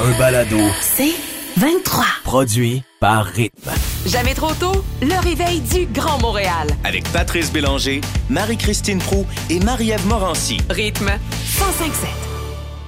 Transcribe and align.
un 0.00 0.18
balado 0.18 0.56
C'est 0.80 1.12
23. 1.56 2.04
produit 2.24 2.82
par 3.00 3.24
Rythme. 3.26 3.70
Jamais 4.06 4.34
trop 4.34 4.52
tôt, 4.54 4.84
le 5.02 5.20
réveil 5.22 5.60
du 5.60 5.86
Grand 5.86 6.20
Montréal. 6.20 6.68
Avec 6.84 7.04
Patrice 7.12 7.52
Bélanger, 7.52 8.00
Marie-Christine 8.30 8.98
Prou 8.98 9.26
et 9.50 9.58
Marie-Ève 9.60 10.06
Morancy. 10.06 10.58
Rythme 10.70 11.06
1057. 11.10 12.08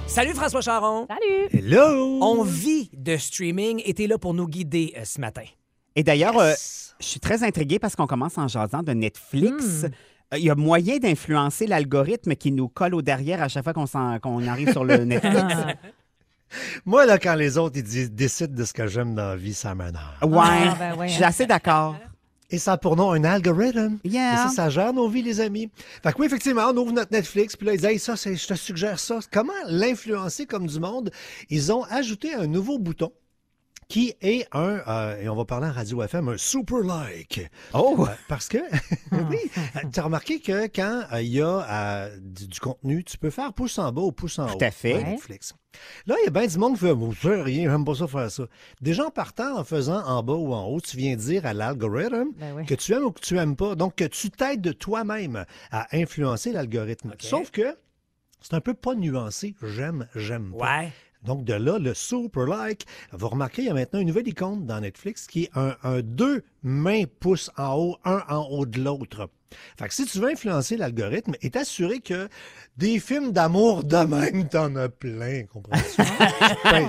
Salut 0.07 0.33
François 0.33 0.61
Charon. 0.61 1.07
Salut! 1.09 1.47
Hello! 1.65 2.19
On 2.21 2.43
vit 2.43 2.89
de 2.93 3.15
streaming 3.17 3.81
et 3.85 3.93
t'es 3.93 4.07
là 4.07 4.17
pour 4.17 4.33
nous 4.33 4.47
guider 4.47 4.93
euh, 4.97 5.01
ce 5.05 5.21
matin. 5.21 5.43
Et 5.95 6.03
d'ailleurs, 6.03 6.37
euh, 6.37 6.53
je 6.99 7.05
suis 7.05 7.19
très 7.19 7.43
intriguée 7.43 7.79
parce 7.79 7.95
qu'on 7.95 8.07
commence 8.07 8.37
en 8.37 8.47
jasant 8.47 8.83
de 8.83 8.91
Netflix. 8.93 9.85
Euh, 9.85 10.37
Il 10.37 10.43
y 10.43 10.49
a 10.49 10.55
moyen 10.55 10.97
d'influencer 10.97 11.65
l'algorithme 11.67 12.35
qui 12.35 12.51
nous 12.51 12.67
colle 12.69 12.95
au 12.95 13.01
derrière 13.01 13.41
à 13.41 13.47
chaque 13.47 13.63
fois 13.63 13.73
qu'on 13.73 13.85
s'en- 13.85 14.17
qu'on 14.19 14.45
arrive 14.47 14.71
sur 14.71 14.83
le 14.83 14.97
Netflix. 15.05 15.55
Moi, 16.85 17.05
là, 17.05 17.17
quand 17.17 17.35
les 17.35 17.57
autres 17.57 17.77
ils 17.77 17.83
disent, 17.83 18.11
décident 18.11 18.53
de 18.55 18.63
ce 18.65 18.73
que 18.73 18.87
j'aime 18.87 19.15
dans 19.15 19.29
la 19.29 19.35
vie, 19.35 19.53
ça 19.53 19.73
m'énerve. 19.75 20.15
Ouais, 20.23 20.37
Ah, 20.43 20.75
ben 20.77 20.95
ouais, 20.97 21.07
je 21.07 21.13
suis 21.13 21.23
hein. 21.23 21.27
assez 21.27 21.45
d'accord. 21.45 21.95
Et 22.53 22.57
ça 22.57 22.73
a 22.73 22.77
pour 22.77 22.97
nom 22.97 23.13
un 23.13 23.23
algorithme. 23.23 23.97
Yeah. 24.03 24.33
Et 24.33 24.35
ça, 24.35 24.49
ça 24.49 24.69
gère 24.69 24.91
nos 24.91 25.07
vies, 25.07 25.21
les 25.21 25.39
amis. 25.39 25.71
Fait 26.03 26.11
que 26.11 26.19
oui, 26.19 26.25
effectivement, 26.25 26.63
on 26.69 26.75
ouvre 26.75 26.91
notre 26.91 27.13
Netflix, 27.13 27.55
puis 27.55 27.65
là, 27.65 27.73
ils 27.73 27.77
disent, 27.77 27.85
hey, 27.89 27.97
ça, 27.99 28.17
c'est- 28.17 28.35
je 28.35 28.45
te 28.47 28.55
suggère 28.55 28.99
ça. 28.99 29.19
Comment 29.31 29.53
l'influencer 29.67 30.45
comme 30.45 30.67
du 30.67 30.79
monde? 30.79 31.11
Ils 31.49 31.71
ont 31.71 31.83
ajouté 31.85 32.33
un 32.33 32.47
nouveau 32.47 32.77
bouton 32.77 33.13
qui 33.91 34.15
est 34.21 34.47
un, 34.53 34.81
euh, 34.87 35.21
et 35.21 35.27
on 35.27 35.35
va 35.35 35.43
parler 35.43 35.67
en 35.67 35.73
radio 35.73 36.01
FM, 36.01 36.29
un 36.29 36.37
super 36.37 36.79
like. 36.79 37.41
Oh! 37.73 38.05
Euh, 38.07 38.13
parce 38.29 38.47
que, 38.47 38.57
oui, 39.11 39.37
tu 39.91 39.99
as 39.99 40.03
remarqué 40.03 40.39
que 40.39 40.67
quand 40.67 41.03
euh, 41.11 41.21
il 41.21 41.27
y 41.27 41.41
a 41.41 41.67
euh, 41.69 42.17
du, 42.21 42.47
du 42.47 42.59
contenu, 42.61 43.03
tu 43.03 43.17
peux 43.17 43.29
faire 43.29 43.51
pouce 43.51 43.77
en 43.79 43.91
bas 43.91 44.03
ou 44.03 44.13
pouce 44.13 44.39
en 44.39 44.45
haut. 44.47 44.57
Tout 44.57 44.63
à 44.63 44.71
fait. 44.71 44.97
sur 44.97 45.03
Netflix. 45.05 45.53
Là, 46.05 46.15
il 46.21 46.23
y 46.23 46.27
a 46.29 46.31
bien 46.31 46.47
du 46.47 46.57
monde 46.57 46.75
qui 46.75 46.85
fait, 46.85 46.95
bon, 46.95 47.11
je 47.11 47.19
fais 47.19 47.41
rien, 47.41 47.69
j'aime 47.69 47.83
pas 47.83 47.95
ça 47.95 48.07
faire 48.07 48.31
ça. 48.31 48.43
Déjà, 48.79 49.07
en 49.07 49.11
partant, 49.11 49.57
en 49.57 49.65
faisant 49.65 50.01
en 50.05 50.23
bas 50.23 50.35
ou 50.35 50.53
en 50.53 50.67
haut, 50.67 50.79
tu 50.79 50.95
viens 50.95 51.17
dire 51.17 51.45
à 51.45 51.53
l'algorithme 51.53 52.29
Ben 52.39 52.53
oui. 52.55 52.65
que 52.65 52.75
tu 52.75 52.93
aimes 52.93 53.03
ou 53.03 53.11
que 53.11 53.19
tu 53.19 53.37
aimes 53.37 53.57
pas. 53.57 53.75
Donc, 53.75 53.95
que 53.95 54.05
tu 54.05 54.29
t'aides 54.29 54.61
de 54.61 54.71
toi-même 54.71 55.45
à 55.69 55.87
influencer 55.97 56.53
l'algorithme. 56.53 57.13
Sauf 57.19 57.51
que 57.51 57.75
c'est 58.39 58.53
un 58.53 58.61
peu 58.61 58.73
pas 58.73 58.95
nuancé. 58.95 59.53
J'aime, 59.61 60.07
j'aime 60.15 60.53
pas. 60.57 60.79
Ouais. 60.79 60.93
Donc, 61.23 61.43
de 61.43 61.53
là, 61.53 61.77
le 61.77 61.93
super 61.93 62.45
like. 62.45 62.85
Vous 63.11 63.29
remarquez, 63.29 63.63
il 63.63 63.67
y 63.67 63.69
a 63.69 63.73
maintenant 63.73 63.99
une 63.99 64.07
nouvelle 64.07 64.27
icône 64.27 64.65
dans 64.65 64.79
Netflix 64.79 65.27
qui 65.27 65.43
est 65.43 65.51
un, 65.55 65.75
un 65.83 66.01
deux 66.01 66.43
mains 66.63 67.03
pouces 67.19 67.51
en 67.57 67.75
haut, 67.75 67.97
un 68.05 68.23
en 68.29 68.47
haut 68.49 68.65
de 68.65 68.81
l'autre. 68.81 69.29
Fait 69.77 69.87
que 69.87 69.93
si 69.93 70.05
tu 70.05 70.19
veux 70.19 70.29
influencer 70.29 70.77
l'algorithme, 70.77 71.33
est 71.41 71.55
assuré 71.55 71.99
que 71.99 72.29
des 72.77 72.99
films 72.99 73.31
d'amour 73.31 73.83
de 73.83 73.97
même, 73.97 74.47
t'en 74.47 74.75
as 74.75 74.89
plein, 74.89 75.43
comprends-tu? 75.51 76.01
tu, 76.01 76.69
pèses, 76.69 76.87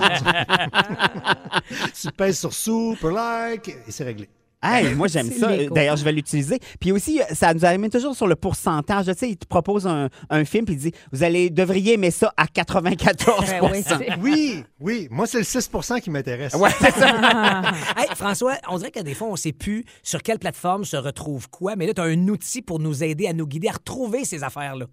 tu 2.01 2.11
pèses 2.11 2.39
sur 2.39 2.53
super 2.53 3.11
like 3.11 3.69
et 3.69 3.91
c'est 3.91 4.05
réglé. 4.05 4.29
Hey, 4.63 4.95
moi, 4.95 5.07
j'aime 5.07 5.29
ça. 5.29 5.51
l'écho. 5.55 5.73
D'ailleurs, 5.73 5.97
je 5.97 6.03
vais 6.03 6.11
l'utiliser. 6.13 6.59
Puis 6.79 6.91
aussi, 6.91 7.19
ça 7.33 7.53
nous 7.53 7.65
amène 7.65 7.89
toujours 7.91 8.15
sur 8.15 8.27
le 8.27 8.35
pourcentage. 8.35 9.05
Tu 9.07 9.13
sais, 9.17 9.29
il 9.29 9.37
te 9.37 9.45
propose 9.45 9.85
un, 9.85 10.09
un 10.29 10.45
film, 10.45 10.65
puis 10.65 10.75
il 10.75 10.79
dit 10.79 10.91
Vous 11.11 11.23
allez, 11.23 11.49
devriez 11.49 11.93
aimer 11.93 12.11
ça 12.11 12.33
à 12.37 12.47
94 12.53 13.45
Ben 13.49 13.61
oui, 13.71 13.83
Oui, 14.21 14.63
oui. 14.79 15.07
Moi, 15.11 15.27
c'est 15.27 15.39
le 15.39 15.43
6% 15.43 15.99
qui 16.01 16.09
m'intéresse. 16.09 16.53
Ouais, 16.53 16.69
c'est 16.79 16.91
ça. 16.91 17.61
Hey, 17.97 18.07
François, 18.15 18.55
on 18.69 18.77
dirait 18.77 18.91
que 18.91 19.01
des 19.01 19.13
fois, 19.13 19.27
on 19.27 19.35
sait 19.35 19.51
plus 19.53 19.83
sur 20.01 20.21
quelle 20.21 20.39
plateforme 20.39 20.85
se 20.85 20.95
retrouve 20.97 21.49
quoi, 21.49 21.75
mais 21.75 21.85
là, 21.87 21.93
tu 21.93 22.01
as 22.01 22.05
un 22.05 22.27
outil 22.27 22.61
pour 22.61 22.79
nous 22.79 23.03
aider 23.03 23.27
à 23.27 23.33
nous 23.33 23.45
guider 23.47 23.67
à 23.67 23.73
retrouver 23.73 24.23
ces 24.25 24.43
affaires-là. 24.43 24.85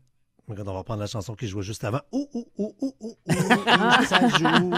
Regarde, 0.50 0.68
on 0.68 0.74
va 0.74 0.82
prendre 0.82 1.00
la 1.00 1.06
chanson 1.06 1.34
qui 1.34 1.46
jouait 1.46 1.62
juste 1.62 1.84
avant. 1.84 2.00
Ouh, 2.10 2.28
ouh, 2.34 2.46
ouh, 2.58 2.74
ouh, 2.80 2.94
ouh, 3.00 3.16
ouh, 3.28 3.32
ça 4.08 4.28
joue. 4.28 4.70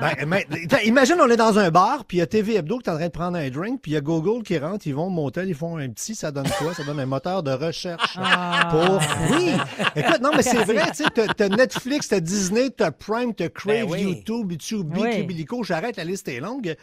Ben, 0.00 0.14
mais, 0.26 0.46
attends, 0.64 0.82
imagine, 0.84 1.16
on 1.20 1.28
est 1.30 1.36
dans 1.36 1.58
un 1.58 1.70
bar, 1.70 2.04
puis 2.04 2.16
il 2.16 2.20
y 2.20 2.22
a 2.22 2.26
TV 2.26 2.56
Hebdo 2.56 2.78
qui 2.78 2.90
est 2.90 2.92
en 2.92 2.96
train 2.96 3.06
de 3.06 3.12
prendre 3.12 3.38
un 3.38 3.48
drink, 3.48 3.80
puis 3.80 3.92
il 3.92 3.94
y 3.94 3.96
a 3.96 4.00
Google 4.00 4.42
qui 4.42 4.58
rentre, 4.58 4.86
ils 4.86 4.94
vont 4.94 5.06
au 5.06 5.10
motel, 5.10 5.48
ils 5.48 5.54
font 5.54 5.76
un 5.76 5.88
petit, 5.90 6.14
ça 6.16 6.32
donne 6.32 6.48
quoi? 6.58 6.74
Ça 6.74 6.82
donne 6.82 6.98
un 6.98 7.06
moteur 7.06 7.42
de 7.44 7.52
recherche 7.52 8.18
pour... 8.70 9.00
Oui! 9.30 9.52
Écoute, 9.94 10.20
non, 10.20 10.30
mais 10.36 10.42
c'est 10.42 10.64
vrai, 10.64 10.90
tu 10.94 11.04
sais, 11.04 11.10
t'as- 11.36 11.48
Netflix, 11.48 12.08
t'as 12.08 12.20
Disney, 12.20 12.70
t'as 12.70 12.90
Prime, 12.90 13.32
t'as 13.34 13.48
Crave, 13.48 13.86
Ben 13.86 13.90
oui. 13.90 14.02
YouTube, 14.02 14.50
YouTube, 14.52 14.92
Oui. 14.96 15.46
J'arrête, 15.62 15.96
la 15.96 16.04
liste 16.04 16.26
est 16.28 16.40
longue. 16.40 16.74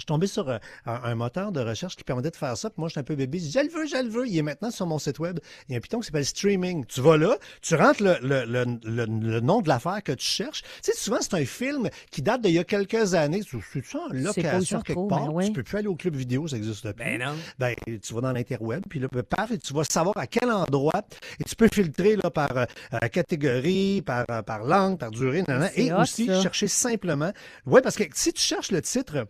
Je 0.00 0.04
suis 0.04 0.06
tombé 0.06 0.26
sur 0.26 0.48
euh, 0.48 0.58
un, 0.86 1.00
un 1.04 1.14
moteur 1.14 1.52
de 1.52 1.60
recherche 1.60 1.94
qui 1.94 2.04
permettait 2.04 2.30
de 2.30 2.36
faire 2.36 2.56
ça. 2.56 2.70
Puis 2.70 2.80
moi, 2.80 2.88
j'étais 2.88 3.00
un 3.00 3.04
peu 3.04 3.14
bébé. 3.16 3.38
Je 3.38 3.44
dis, 3.44 3.50
je 3.52 3.58
le 3.60 3.68
veux, 3.68 3.86
je 3.86 4.02
le 4.02 4.08
veux. 4.08 4.26
Il 4.26 4.36
est 4.38 4.42
maintenant 4.42 4.70
sur 4.70 4.86
mon 4.86 4.98
site 4.98 5.18
web. 5.18 5.38
Il 5.68 5.72
y 5.72 5.74
a 5.74 5.78
un 5.78 5.80
piton 5.80 6.00
qui 6.00 6.06
s'appelle 6.06 6.24
Streaming. 6.24 6.86
Tu 6.86 7.00
vas 7.02 7.16
là, 7.18 7.36
tu 7.60 7.74
rentres 7.74 8.02
le, 8.02 8.16
le, 8.22 8.44
le, 8.46 8.64
le, 8.84 9.04
le 9.04 9.40
nom 9.40 9.60
de 9.60 9.68
l'affaire 9.68 10.02
que 10.02 10.12
tu 10.12 10.24
cherches. 10.26 10.62
Tu 10.62 10.68
sais, 10.90 10.94
souvent, 10.96 11.18
c'est 11.20 11.34
un 11.34 11.44
film 11.44 11.88
qui 12.10 12.22
date 12.22 12.40
d'il 12.40 12.52
y 12.54 12.58
a 12.58 12.64
quelques 12.64 13.14
années. 13.14 13.42
Tu 13.42 13.58
c'est 13.72 13.84
ça 13.84 13.98
en 13.98 14.12
location 14.12 14.80
quelque 14.80 15.08
part. 15.08 15.26
ben 15.26 15.32
oui. 15.32 15.46
Tu 15.46 15.52
peux 15.52 15.62
plus 15.62 15.76
aller 15.78 15.86
au 15.88 15.96
club 15.96 16.16
vidéo, 16.16 16.48
ça 16.48 16.56
existe 16.56 16.82
plus. 16.92 17.04
Ben 17.04 17.20
non. 17.20 17.34
Ben, 17.58 17.74
tu 17.86 18.14
vas 18.14 18.20
dans 18.22 18.32
l'interweb, 18.32 18.82
puis 18.88 18.98
là, 19.00 19.08
ben, 19.12 19.22
paf, 19.22 19.50
et 19.50 19.58
tu 19.58 19.74
vas 19.74 19.84
savoir 19.84 20.16
à 20.16 20.26
quel 20.26 20.50
endroit, 20.50 21.02
et 21.38 21.44
tu 21.44 21.54
peux 21.56 21.68
filtrer 21.72 22.16
là, 22.16 22.30
par 22.30 22.56
euh, 22.56 22.64
euh, 22.94 23.08
catégorie, 23.08 24.02
par, 24.02 24.24
euh, 24.30 24.42
par 24.42 24.64
langue, 24.64 24.98
par 24.98 25.10
durée, 25.10 25.42
nanana, 25.46 25.68
C'est 25.74 25.82
et 25.84 25.92
hot, 25.92 26.00
aussi 26.00 26.26
ça. 26.26 26.40
chercher 26.40 26.68
simplement. 26.68 27.32
Oui, 27.66 27.80
parce 27.82 27.96
que 27.96 28.04
si 28.14 28.32
tu 28.32 28.40
cherches 28.40 28.70
le 28.70 28.80
titre 28.82 29.26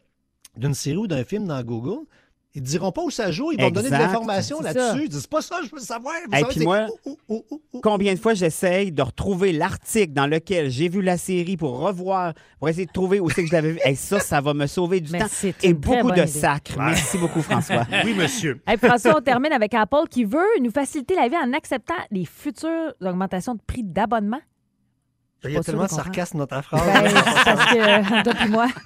d'une 0.57 0.75
série 0.75 0.97
ou 0.97 1.07
d'un 1.07 1.25
film 1.25 1.47
dans 1.47 1.63
Google, 1.63 2.05
ils 2.53 2.63
ne 2.63 2.67
diront 2.67 2.91
pas 2.91 3.03
où 3.05 3.11
ça 3.11 3.31
joue, 3.31 3.53
ils 3.53 3.61
vont 3.63 3.71
donner 3.71 3.91
de 3.91 3.95
l'information 3.95 4.61
là-dessus. 4.61 5.05
Ils 5.05 5.09
disent, 5.09 5.29
pas 5.29 5.41
ça, 5.41 5.61
je 5.65 5.71
veux 5.73 5.81
savoir. 5.81 6.15
Vous 6.29 6.37
savez, 6.37 6.65
moi- 6.65 6.87
ouh, 7.07 7.11
ouh, 7.13 7.17
ouh, 7.29 7.45
ouh, 7.49 7.61
ouh. 7.75 7.81
Combien 7.81 8.13
de 8.13 8.19
fois 8.19 8.35
j'essaye 8.35 8.91
de 8.91 9.03
retrouver 9.03 9.53
l'article 9.53 10.13
dans 10.13 10.27
lequel 10.27 10.69
j'ai 10.69 10.89
vu 10.89 11.01
la 11.01 11.17
série 11.17 11.57
pour 11.57 11.79
revoir, 11.79 12.35
pour 12.59 12.69
essayer 12.69 12.87
de 12.87 12.91
trouver 12.93 13.21
où 13.21 13.31
c'est 13.31 13.43
que 13.45 13.49
je 13.49 13.53
l'avais 13.53 13.75
vu. 13.75 13.79
Hey, 13.85 13.95
ça, 13.95 14.19
ça 14.19 14.41
va 14.41 14.53
me 14.53 14.67
sauver 14.67 15.01
du 15.01 15.13
Mais 15.13 15.21
temps 15.21 15.27
et 15.63 15.73
beaucoup 15.75 16.09
bonne 16.09 16.21
de 16.23 16.27
sacres. 16.27 16.75
Merci 16.77 17.19
beaucoup, 17.19 17.41
François. 17.41 17.87
Oui, 18.05 18.15
monsieur. 18.15 18.61
Hey, 18.67 18.79
François, 18.79 19.17
on 19.19 19.23
termine 19.23 19.53
avec 19.53 19.73
Apple 19.73 20.09
qui 20.11 20.25
veut 20.25 20.41
nous 20.61 20.73
faciliter 20.73 21.15
la 21.15 21.29
vie 21.29 21.37
en 21.37 21.53
acceptant 21.53 21.95
les 22.11 22.25
futures 22.25 22.93
augmentations 23.01 23.55
de 23.55 23.61
prix 23.65 23.85
d'abonnement. 23.85 24.41
Il 25.45 25.53
y 25.53 25.57
a 25.57 25.61
tellement 25.63 25.85
de 25.85 25.89
sarcasme 25.91 26.39
dans 26.39 26.47
ta 26.47 26.61
phrase. 26.63 26.83
Ben, 26.85 27.13
parce 27.45 27.73
que, 27.75 28.23
toi 28.25 28.35
puis 28.35 28.49
moi, 28.49 28.67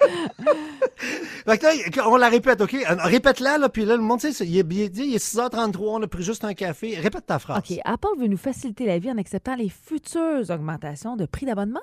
Fait 1.45 1.57
que 1.59 1.97
là, 1.97 2.09
on 2.09 2.15
la 2.15 2.29
répète, 2.29 2.61
OK? 2.61 2.73
Euh, 2.73 2.95
Répète-la, 3.03 3.57
là, 3.57 3.69
puis 3.69 3.85
là, 3.85 3.95
le 3.95 4.01
monde, 4.01 4.19
tu 4.21 4.31
sais, 4.31 4.45
il 4.45 4.57
est, 4.57 4.65
il 4.69 4.81
est- 4.81 4.97
il 4.97 5.13
est 5.15 5.23
6h33, 5.23 5.77
on 5.81 6.01
a 6.01 6.07
pris 6.07 6.23
juste 6.23 6.43
un 6.45 6.53
café. 6.53 6.97
Répète 6.99 7.25
ta 7.25 7.37
phrase. 7.39 7.59
OK, 7.59 7.77
Apple 7.83 8.07
veut 8.17 8.27
nous 8.27 8.37
faciliter 8.37 8.85
la 8.85 8.97
vie 8.97 9.11
en 9.11 9.17
acceptant 9.17 9.55
les 9.55 9.69
futures 9.69 10.49
augmentations 10.49 11.15
de 11.15 11.25
prix 11.25 11.45
d'abonnement. 11.45 11.81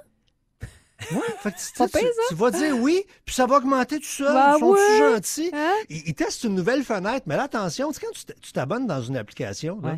Ouais, 1.10 1.18
fait 1.40 1.50
que 1.52 1.56
tu, 1.58 1.64
tu- 1.90 1.98
pire, 1.98 2.08
tu 2.28 2.34
vas 2.36 2.50
dire 2.52 2.76
oui, 2.78 3.02
puis 3.24 3.34
ça 3.34 3.46
va 3.46 3.56
augmenter 3.56 3.98
tout 3.98 4.04
seul. 4.04 4.32
Ben 4.32 4.54
Ils 4.56 4.60
sont 4.60 4.70
ouais. 4.70 4.98
gentils. 5.14 5.50
Hein? 5.52 5.72
Ils, 5.90 6.02
ils 6.06 6.14
testent 6.14 6.44
une 6.44 6.54
nouvelle 6.54 6.84
fenêtre, 6.84 7.24
mais 7.26 7.36
là, 7.36 7.42
attention, 7.44 7.90
tu 7.92 7.98
sais, 8.00 8.06
quand 8.06 8.34
tu 8.40 8.52
t'abonnes 8.52 8.86
dans 8.86 9.02
une 9.02 9.16
application, 9.16 9.80
là. 9.82 9.96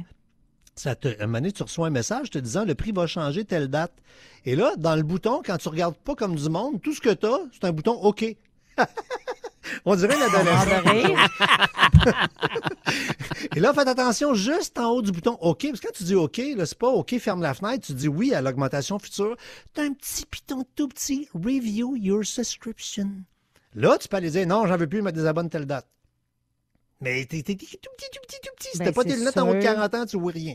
Ça 0.76 0.94
te, 0.94 1.08
un 1.20 1.26
moment 1.26 1.38
donné, 1.38 1.52
tu 1.52 1.62
reçois 1.62 1.86
un 1.86 1.90
message 1.90 2.30
te 2.30 2.38
disant 2.38 2.64
le 2.64 2.74
prix 2.74 2.92
va 2.92 3.06
changer 3.06 3.44
telle 3.44 3.68
date. 3.68 3.92
Et 4.44 4.56
là, 4.56 4.74
dans 4.76 4.96
le 4.96 5.02
bouton, 5.02 5.42
quand 5.44 5.56
tu 5.56 5.68
regardes 5.68 5.96
pas 5.96 6.14
comme 6.14 6.34
du 6.34 6.48
monde, 6.48 6.80
tout 6.82 6.92
ce 6.92 7.00
que 7.00 7.12
tu 7.14 7.26
as, 7.26 7.38
c'est 7.52 7.64
un 7.64 7.72
bouton 7.72 7.92
OK. 7.92 8.24
On 9.84 9.96
dirait 9.96 10.14
rire. 10.14 11.28
Et 13.56 13.60
là, 13.60 13.72
faites 13.72 13.88
attention 13.88 14.34
juste 14.34 14.78
en 14.78 14.90
haut 14.90 15.02
du 15.02 15.12
bouton 15.12 15.38
OK, 15.40 15.66
parce 15.68 15.80
que 15.80 15.86
quand 15.86 15.92
tu 15.94 16.04
dis 16.04 16.14
OK, 16.14 16.40
là, 16.56 16.66
c'est 16.66 16.78
pas 16.78 16.88
OK, 16.88 17.16
ferme 17.18 17.40
la 17.40 17.54
fenêtre, 17.54 17.86
tu 17.86 17.94
dis 17.94 18.08
oui 18.08 18.34
à 18.34 18.42
l'augmentation 18.42 18.98
future. 18.98 19.36
Tu 19.74 19.80
as 19.80 19.84
un 19.84 19.92
petit 19.92 20.26
piton 20.26 20.64
tout 20.74 20.88
petit, 20.88 21.28
review 21.34 21.96
your 21.96 22.24
subscription. 22.24 23.10
Là, 23.74 23.96
tu 23.98 24.08
peux 24.08 24.16
aller 24.16 24.30
dire 24.30 24.46
non, 24.46 24.66
j'en 24.66 24.76
veux 24.76 24.86
plus, 24.86 25.02
me 25.02 25.12
désabonne 25.12 25.48
telle 25.48 25.66
date. 25.66 25.86
Mais 27.00 27.24
t'es 27.26 27.42
tout 27.42 27.54
petit, 27.54 27.78
tout 27.80 27.90
petit, 27.96 28.38
tout 28.42 28.50
petit. 28.56 28.68
Si 28.72 28.78
Ben, 28.78 28.84
t'as 28.86 28.92
pas 28.92 29.04
tes 29.04 29.16
lunettes 29.16 29.36
en 29.36 29.48
haut 29.48 29.54
de 29.54 29.60
sûr. 29.60 29.74
40 29.74 29.94
ans, 29.94 30.06
tu 30.06 30.18
vois 30.18 30.32
rien. 30.32 30.54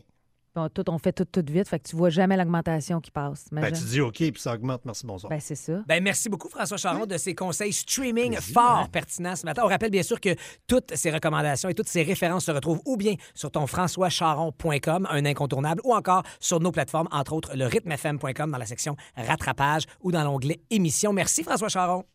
Bon, 0.56 0.68
tout, 0.68 0.90
on 0.90 0.98
fait 0.98 1.14
tout, 1.14 1.26
tout 1.26 1.44
vite, 1.48 1.68
fait 1.68 1.78
que 1.80 1.88
tu 1.88 1.96
vois 1.96 2.10
jamais 2.10 2.36
l'augmentation 2.36 3.00
qui 3.00 3.12
passe. 3.12 3.46
Ben, 3.52 3.72
tu 3.72 3.84
dis 3.84 4.02
OK, 4.02 4.16
puis 4.16 4.34
ça 4.38 4.56
augmente, 4.56 4.82
merci, 4.84 5.06
bonsoir. 5.06 5.30
Ben, 5.30 5.40
c'est 5.40 5.56
ça. 5.56 5.84
Ben, 5.88 6.04
merci 6.04 6.28
beaucoup, 6.28 6.50
François 6.50 6.78
Charon, 6.78 7.06
de 7.06 7.18
ces 7.18 7.36
conseils 7.36 7.72
streaming 7.72 8.36
fort 8.36 8.90
pertinents 8.90 9.36
ce 9.36 9.46
matin. 9.46 9.62
On 9.64 9.68
rappelle 9.68 9.92
bien 9.92 10.02
sûr 10.02 10.20
que 10.20 10.36
toutes 10.66 10.96
ces 10.96 11.12
recommandations 11.12 11.70
et 11.70 11.76
toutes 11.76 11.88
ces 11.88 12.02
références 12.02 12.46
se 12.46 12.52
retrouvent 12.52 12.82
ou 12.86 12.98
bien 12.98 13.14
sur 13.36 13.52
ton 13.52 13.68
françoischaron.com, 13.68 15.08
un 15.10 15.26
incontournable, 15.26 15.82
ou 15.84 15.94
encore 15.94 16.24
sur 16.40 16.60
nos 16.60 16.72
plateformes, 16.72 17.08
entre 17.12 17.34
autres 17.34 17.56
le 17.56 17.66
rythmefm.com 17.68 18.52
dans 18.52 18.58
la 18.58 18.66
section 18.66 18.96
rattrapage 19.16 19.84
ou 20.02 20.12
dans 20.12 20.24
l'onglet 20.24 20.62
émissions. 20.72 21.14
Merci, 21.14 21.44
François 21.44 21.70
Charon. 21.70 22.06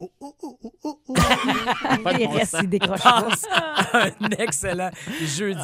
Oh, 0.00 0.10
oh, 0.20 0.34
oh, 0.42 0.58
oh, 0.62 0.72
oh, 0.84 0.98
oh. 1.08 1.14
Il 2.18 2.26
reste, 2.28 2.56
il 2.62 2.68
décroche. 2.68 3.00
Passe 3.02 3.44
un 3.92 4.30
excellent 4.38 4.90
jeudi. 5.24 5.60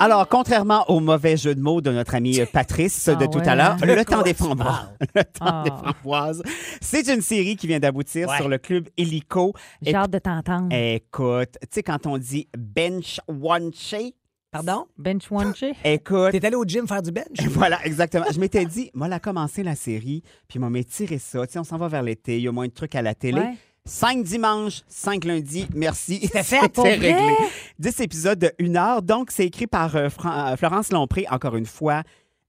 Alors, 0.00 0.28
contrairement 0.28 0.84
au 0.90 1.00
mauvais 1.00 1.36
jeu 1.36 1.54
de 1.54 1.60
mots 1.60 1.80
de 1.80 1.90
notre 1.90 2.14
ami 2.16 2.40
Patrice 2.52 3.08
de 3.08 3.16
Ah 3.20 3.26
tout 3.28 3.38
ouais. 3.38 3.48
à 3.48 3.54
l'heure, 3.54 3.76
De 3.76 3.86
Le 3.86 4.04
temps 4.04 4.22
des 4.22 4.34
framboises. 4.34 4.88
Le 5.14 5.22
temps 5.24 5.40
Ah. 5.46 5.62
des 5.64 5.70
framboises. 5.70 6.42
C'est 6.80 7.08
une 7.12 7.20
série 7.22 7.56
qui 7.56 7.66
vient 7.66 7.78
d'aboutir 7.80 8.28
Ouais. 8.28 8.36
sur 8.36 8.48
le 8.48 8.58
club 8.58 8.88
Illico. 8.96 9.52
J'ai 9.82 9.94
hâte 9.94 10.10
de 10.10 10.18
t'entendre. 10.18 10.68
Écoute, 10.74 11.52
tu 11.62 11.68
sais, 11.70 11.82
quand 11.82 12.06
on 12.06 12.18
dit 12.18 12.48
bench 12.56 13.20
one 13.28 13.70
shake, 13.72 14.14
Pardon? 14.54 14.86
Bench 14.96 15.28
watcher? 15.32 15.72
Écoute, 15.84 16.30
T'es 16.30 16.46
allé 16.46 16.54
au 16.54 16.64
gym 16.64 16.86
faire 16.86 17.02
du 17.02 17.10
bench? 17.10 17.26
Voilà, 17.50 17.84
exactement. 17.84 18.26
Je 18.32 18.38
m'étais 18.38 18.64
dit, 18.64 18.88
moi, 18.94 19.08
la 19.08 19.18
commencé 19.18 19.64
la 19.64 19.74
série, 19.74 20.22
puis 20.46 20.60
m'a 20.60 20.70
tiré 20.84 21.18
ça. 21.18 21.44
Tu 21.44 21.54
sais, 21.54 21.58
on 21.58 21.64
s'en 21.64 21.76
va 21.76 21.88
vers 21.88 22.04
l'été, 22.04 22.36
il 22.36 22.44
y 22.44 22.48
a 22.48 22.52
moins 22.52 22.68
de 22.68 22.72
trucs 22.72 22.94
à 22.94 23.02
la 23.02 23.16
télé. 23.16 23.40
Ouais. 23.40 23.54
Cinq 23.84 24.22
dimanches, 24.22 24.82
cinq 24.86 25.24
lundis, 25.24 25.66
merci. 25.74 26.20
C'était 26.32 26.68
vrai? 26.72 26.94
réglé. 26.94 27.34
10 27.80 28.00
épisodes 28.00 28.38
de 28.38 28.52
une 28.60 28.76
heure. 28.76 29.02
Donc, 29.02 29.32
c'est 29.32 29.44
écrit 29.44 29.66
par 29.66 29.96
euh, 29.96 30.08
Fran- 30.08 30.52
euh, 30.52 30.56
Florence 30.56 30.92
Lompré, 30.92 31.26
encore 31.30 31.56
une 31.56 31.66
fois. 31.66 32.04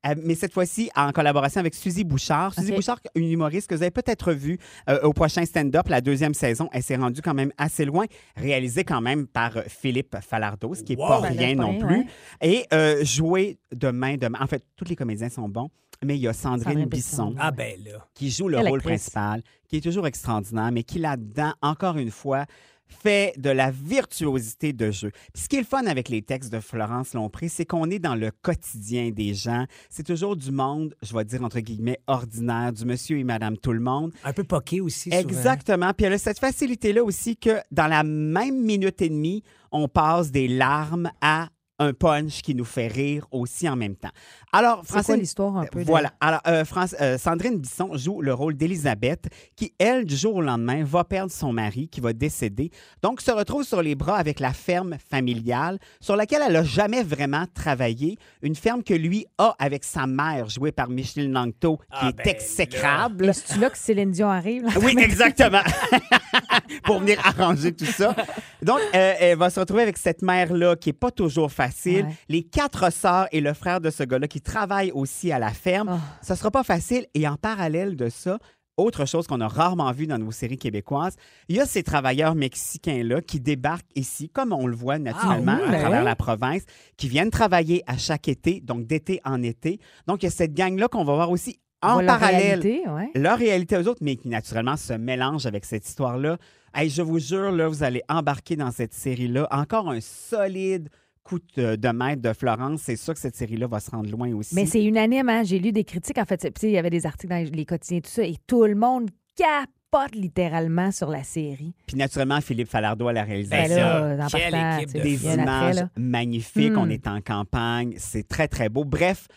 Euh, 0.06 0.16
mais 0.24 0.36
cette 0.36 0.54
fois-ci, 0.54 0.90
en 0.96 1.12
collaboration 1.12 1.60
avec 1.60 1.74
Suzy 1.76 2.04
Bouchard. 2.04 2.54
Suzy 2.54 2.72
OK. 2.72 2.76
Bouchard, 2.78 3.00
une 3.16 3.32
humoriste 3.32 3.68
que 3.70 3.76
vous 3.76 3.82
avez 3.82 3.92
peut-être 3.92 4.34
vue 4.34 4.58
euh, 4.90 5.02
au 5.04 5.14
prochain 5.14 5.46
stand-up, 5.46 5.88
la 5.90 6.02
deuxième 6.02 6.34
saison. 6.34 6.70
Elle 6.74 6.84
s'est 6.84 6.96
rendue 6.96 7.22
quand 7.22 7.34
même 7.34 7.52
assez 7.58 7.86
loin, 7.86 8.06
réalisée 8.36 8.84
quand 8.84 9.02
même 9.02 9.28
par 9.28 9.58
euh, 9.58 9.62
Philippe 9.68 10.18
Falardeau, 10.22 10.76
ce 10.76 10.84
qui 10.84 10.96
n'est 10.96 11.02
Wow! 11.02 11.08
pas 11.08 11.20
rien 11.22 11.56
non 11.56 11.78
plus. 11.80 11.98
ouais. 12.00 12.06
Et 12.42 12.66
euh, 12.74 13.04
jouer 13.04 13.58
de 13.74 13.90
main 13.90 14.16
de 14.18 14.28
main. 14.28 14.40
En 14.42 14.48
fait, 14.48 14.64
tous 14.76 14.86
les 14.86 14.96
comédiens 14.96 15.30
sont 15.30 15.50
bons, 15.50 15.70
mais 16.04 16.16
il 16.18 16.22
y 16.22 16.28
a 16.28 16.34
Sandrine, 16.34 16.64
Sandrine 16.64 16.86
Bisson 16.90 17.26
Bisson. 17.32 17.36
Ah 17.40 17.52
ben 17.52 17.74
là. 17.84 18.06
qui 18.14 18.30
joue 18.30 18.48
le 18.48 18.60
rôle 18.60 18.82
principal, 18.82 19.42
qui 19.68 19.78
est 19.78 19.82
toujours 19.82 20.08
extraordinaire, 20.08 20.72
mais 20.72 20.84
qui 20.84 21.00
là-dedans, 21.00 21.54
encore 21.62 21.98
une 21.98 22.12
fois, 22.12 22.46
fait 22.88 23.34
de 23.38 23.50
la 23.50 23.72
virtuosité 23.72 24.74
de 24.74 24.92
jeu. 24.92 25.12
Puis 25.34 25.44
ce 25.44 25.50
qui 25.50 25.58
est 25.58 25.62
le 25.62 25.66
fun 25.66 25.86
avec 25.86 26.10
les 26.10 26.22
textes 26.22 26.52
de 26.52 26.60
Florence 26.60 27.14
Lompré, 27.14 27.48
c'est 27.48 27.66
qu'on 27.66 27.90
est 27.90 28.00
dans 28.00 28.16
le 28.16 28.32
quotidien 28.42 29.12
des 29.12 29.34
gens. 29.34 29.66
C'est 29.90 30.06
toujours 30.06 30.36
du 30.36 30.52
monde, 30.52 30.96
je 31.02 31.16
vais 31.16 31.26
dire 31.26 31.44
entre 31.44 31.60
guillemets, 31.60 32.00
ordinaire, 32.08 32.74
du 32.74 32.86
monsieur 32.86 33.18
et 33.18 33.24
madame 33.24 33.58
tout 33.58 33.74
le 33.74 33.80
monde. 33.80 34.14
Un 34.24 34.34
peu 34.34 34.44
poqué 34.44 34.82
aussi, 34.82 35.10
souvent. 35.10 35.18
Exactement. 35.18 35.94
Puis 35.94 36.06
elle 36.06 36.14
a 36.14 36.18
cette 36.18 36.40
facilité-là 36.40 37.04
aussi 37.04 37.38
que 37.38 37.58
dans 37.72 37.88
la 37.88 38.04
même 38.04 38.62
minute 38.64 39.02
et 39.02 39.10
demie, 39.10 39.44
on 39.72 39.88
passe 39.88 40.32
des 40.32 40.48
larmes 40.48 41.12
à 41.22 41.50
un 41.80 41.94
punch 41.94 42.42
qui 42.42 42.56
nous 42.56 42.64
fait 42.66 42.88
rire 42.88 43.28
aussi 43.32 43.68
en 43.68 43.76
même 43.76 43.96
temps. 43.96 44.10
Alors, 44.54 44.82
C'est 44.86 44.94
quoi 44.94 45.04
Francine, 45.04 45.20
l'histoire 45.22 45.58
un 45.58 45.66
peu? 45.66 45.82
de- 45.82 45.86
voilà. 45.86 46.14
Alors, 46.22 46.40
euh, 46.48 46.64
France- 46.64 46.96
euh, 47.02 47.18
Sandrine 47.18 47.58
Bisson 47.60 47.90
joue 47.98 48.22
le 48.22 48.34
rôle 48.34 48.56
d'Elisabeth, 48.56 49.28
qui, 49.56 49.74
elle, 49.78 50.06
du 50.06 50.16
jour 50.16 50.36
au 50.36 50.42
lendemain, 50.42 50.84
va 50.86 51.04
perdre 51.04 51.32
son 51.32 51.52
mari, 51.52 51.90
qui 51.90 52.00
va 52.00 52.14
décéder. 52.14 52.72
Donc, 53.04 53.20
se 53.20 53.32
retrouve 53.32 53.64
sur 53.64 53.82
les 53.82 53.96
bras 53.96 54.16
avec 54.18 54.40
la 54.40 54.54
ferme 54.54 54.96
familiale, 55.10 55.78
sur 56.00 56.16
laquelle 56.16 56.44
elle 56.48 56.54
n'a 56.54 56.64
jamais 56.64 57.04
vraiment 57.04 57.46
travaillé. 57.54 58.18
Une 58.42 58.56
ferme 58.56 58.82
que 58.84 58.94
lui 58.94 59.26
a 59.38 59.54
avec 59.60 59.84
sa 59.84 60.08
mère, 60.08 60.48
jouée 60.50 60.72
par 60.72 60.90
Micheline 60.90 61.34
Langto, 61.34 61.78
qui 61.78 61.84
Ah, 61.92 62.10
est 62.10 62.14
ben 62.24 62.28
exécrable. 62.28 63.26
Et 63.30 63.34
C'est-tu 63.34 63.60
là 63.60 63.70
que 63.70 63.78
Céline 63.78 64.12
Dion 64.12 64.30
arrive? 64.30 64.64
là? 64.64 64.72
Oui, 64.82 64.96
exactement. 64.98 65.60
Pour 66.84 67.00
venir 67.00 67.20
arranger 67.26 67.74
tout 67.74 67.86
ça. 67.86 68.16
Donc, 68.62 68.80
euh, 68.94 69.14
elle 69.20 69.38
va 69.38 69.50
se 69.50 69.60
retrouver 69.60 69.84
avec 69.84 69.98
cette 69.98 70.22
mère-là 70.22 70.76
qui 70.76 70.90
est 70.90 70.94
pas 70.94 71.12
toujours 71.12 71.52
facile. 71.52 71.65
Ouais. 72.04 72.16
Les 72.30 72.44
quatre 72.44 72.92
sœurs 72.92 73.28
et 73.32 73.42
le 73.42 73.54
frère 73.54 73.82
de 73.82 73.90
ce 73.90 74.04
gars-là 74.04 74.28
qui 74.28 74.42
travaillent 74.42 74.92
aussi 74.92 75.32
à 75.32 75.40
la 75.40 75.52
ferme. 75.52 75.92
Oh. 75.94 76.00
Ça 76.22 76.36
sera 76.36 76.52
pas 76.52 76.64
facile. 76.64 77.06
Et 77.14 77.28
en 77.28 77.36
parallèle 77.36 77.96
de 77.96 78.10
ça, 78.10 78.40
autre 78.78 79.06
chose 79.06 79.26
qu'on 79.28 79.42
a 79.42 79.48
rarement 79.48 79.92
vu 79.92 80.06
dans 80.06 80.18
nos 80.18 80.32
séries 80.32 80.58
québécoises, 80.58 81.16
il 81.48 81.56
y 81.56 81.60
a 81.62 81.66
ces 81.66 81.84
travailleurs 81.84 82.36
mexicains-là 82.36 83.22
qui 83.22 83.40
débarquent 83.40 83.90
ici, 83.96 84.30
comme 84.30 84.52
on 84.52 84.68
le 84.68 84.76
voit 84.76 85.00
naturellement 85.00 85.58
Ah 85.66 85.72
à 85.72 85.80
travers 85.80 86.04
la 86.04 86.16
province, 86.16 86.64
qui 86.98 87.08
viennent 87.08 87.32
travailler 87.32 87.84
à 87.88 87.98
chaque 87.98 88.28
été, 88.28 88.60
donc 88.60 88.86
d'été 88.86 89.22
en 89.24 89.42
été. 89.42 89.80
Donc, 90.08 90.24
il 90.24 90.26
y 90.26 90.28
a 90.28 90.32
cette 90.32 90.54
gang-là 90.54 90.88
qu'on 90.88 91.06
va 91.06 91.16
voir 91.16 91.32
aussi 91.32 91.60
en 91.82 92.06
parallèle 92.06 92.60
réalité, 92.62 92.84
ouais. 92.90 93.12
leur 93.16 93.38
réalité 93.38 93.78
aux 93.78 93.88
autres, 93.88 94.02
mais 94.02 94.16
qui 94.16 94.28
naturellement 94.28 94.76
se 94.76 94.94
mélange 94.94 95.46
avec 95.46 95.66
cette 95.66 95.88
histoire-là. 95.88 96.38
Hey, 96.74 96.90
je 96.90 97.02
vous 97.02 97.20
jure, 97.20 97.52
là, 97.52 97.68
vous 97.68 97.84
allez 97.84 98.02
embarquer 98.10 98.56
dans 98.56 98.72
cette 98.72 98.94
série-là. 98.94 99.48
Encore 99.52 99.90
un 99.90 100.02
solide 100.02 100.90
coup 101.26 101.40
de, 101.58 101.92
maître 101.92 102.22
de 102.22 102.32
Florence. 102.34 102.82
C'est 102.84 102.96
sûr 102.96 103.14
que 103.14 103.20
cette 103.20 103.36
série-là 103.36 103.68
va 103.68 103.80
se 103.82 103.92
rendre 103.92 104.10
loin 104.10 104.32
aussi. 104.34 104.56
Mais 104.56 104.66
c'est 104.66 104.84
unanime, 104.86 105.28
hein? 105.28 105.44
J'ai 105.44 105.60
lu 105.60 105.72
des 105.74 105.84
critiques, 105.84 106.18
en 106.20 106.26
fait. 106.26 106.48
Il 106.64 106.70
y 106.70 106.78
avait 106.78 106.90
des 106.92 107.06
articles 107.06 107.28
dans 107.34 107.44
les- 107.52 107.66
quotidiens, 107.66 108.00
tout 108.00 108.10
ça, 108.10 108.24
et 108.24 108.36
tout 108.48 108.64
le 108.66 108.76
monde 108.76 109.10
capote 109.36 110.14
littéralement 110.14 110.92
sur 110.92 111.10
la 111.10 111.24
série. 111.24 111.74
Puis 111.88 111.98
naturellement, 111.98 112.40
Philippe 112.42 112.68
Falardeau 112.70 113.08
à 113.08 113.14
la 113.14 113.24
Ben 113.24 113.30
réalisation. 113.30 113.76
là, 113.78 114.26
en 114.26 114.28
quelle 114.28 114.52
partant, 114.52 114.78
équipe 114.78 114.94
de 114.96 115.02
des 115.02 115.28
après, 115.28 115.42
images 115.44 115.76
là. 115.76 115.90
magnifiques. 115.98 116.72
Hmm. 116.74 116.78
On 116.78 116.90
est 116.90 117.08
en 117.08 117.22
campagne. 117.22 117.96
C'est 117.98 118.28
très, 118.28 118.48
très 118.48 118.70
beau. 118.70 118.86
Bref, 118.86 119.28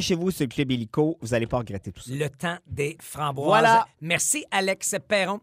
chez 0.00 0.14
vous 0.14 0.30
sur 0.30 0.44
le 0.44 0.48
Club 0.50 0.70
Illico. 0.72 1.16
Vous 1.22 1.28
n'allez 1.28 1.46
pas 1.46 1.58
regretter 1.58 1.90
tout 1.92 2.02
ça. 2.02 2.12
Le 2.12 2.28
temps 2.28 2.56
des 2.66 2.96
framboises. 3.00 3.46
Voilà. 3.46 3.86
Merci, 4.00 4.44
Alex 4.50 4.94
Perron. 5.08 5.40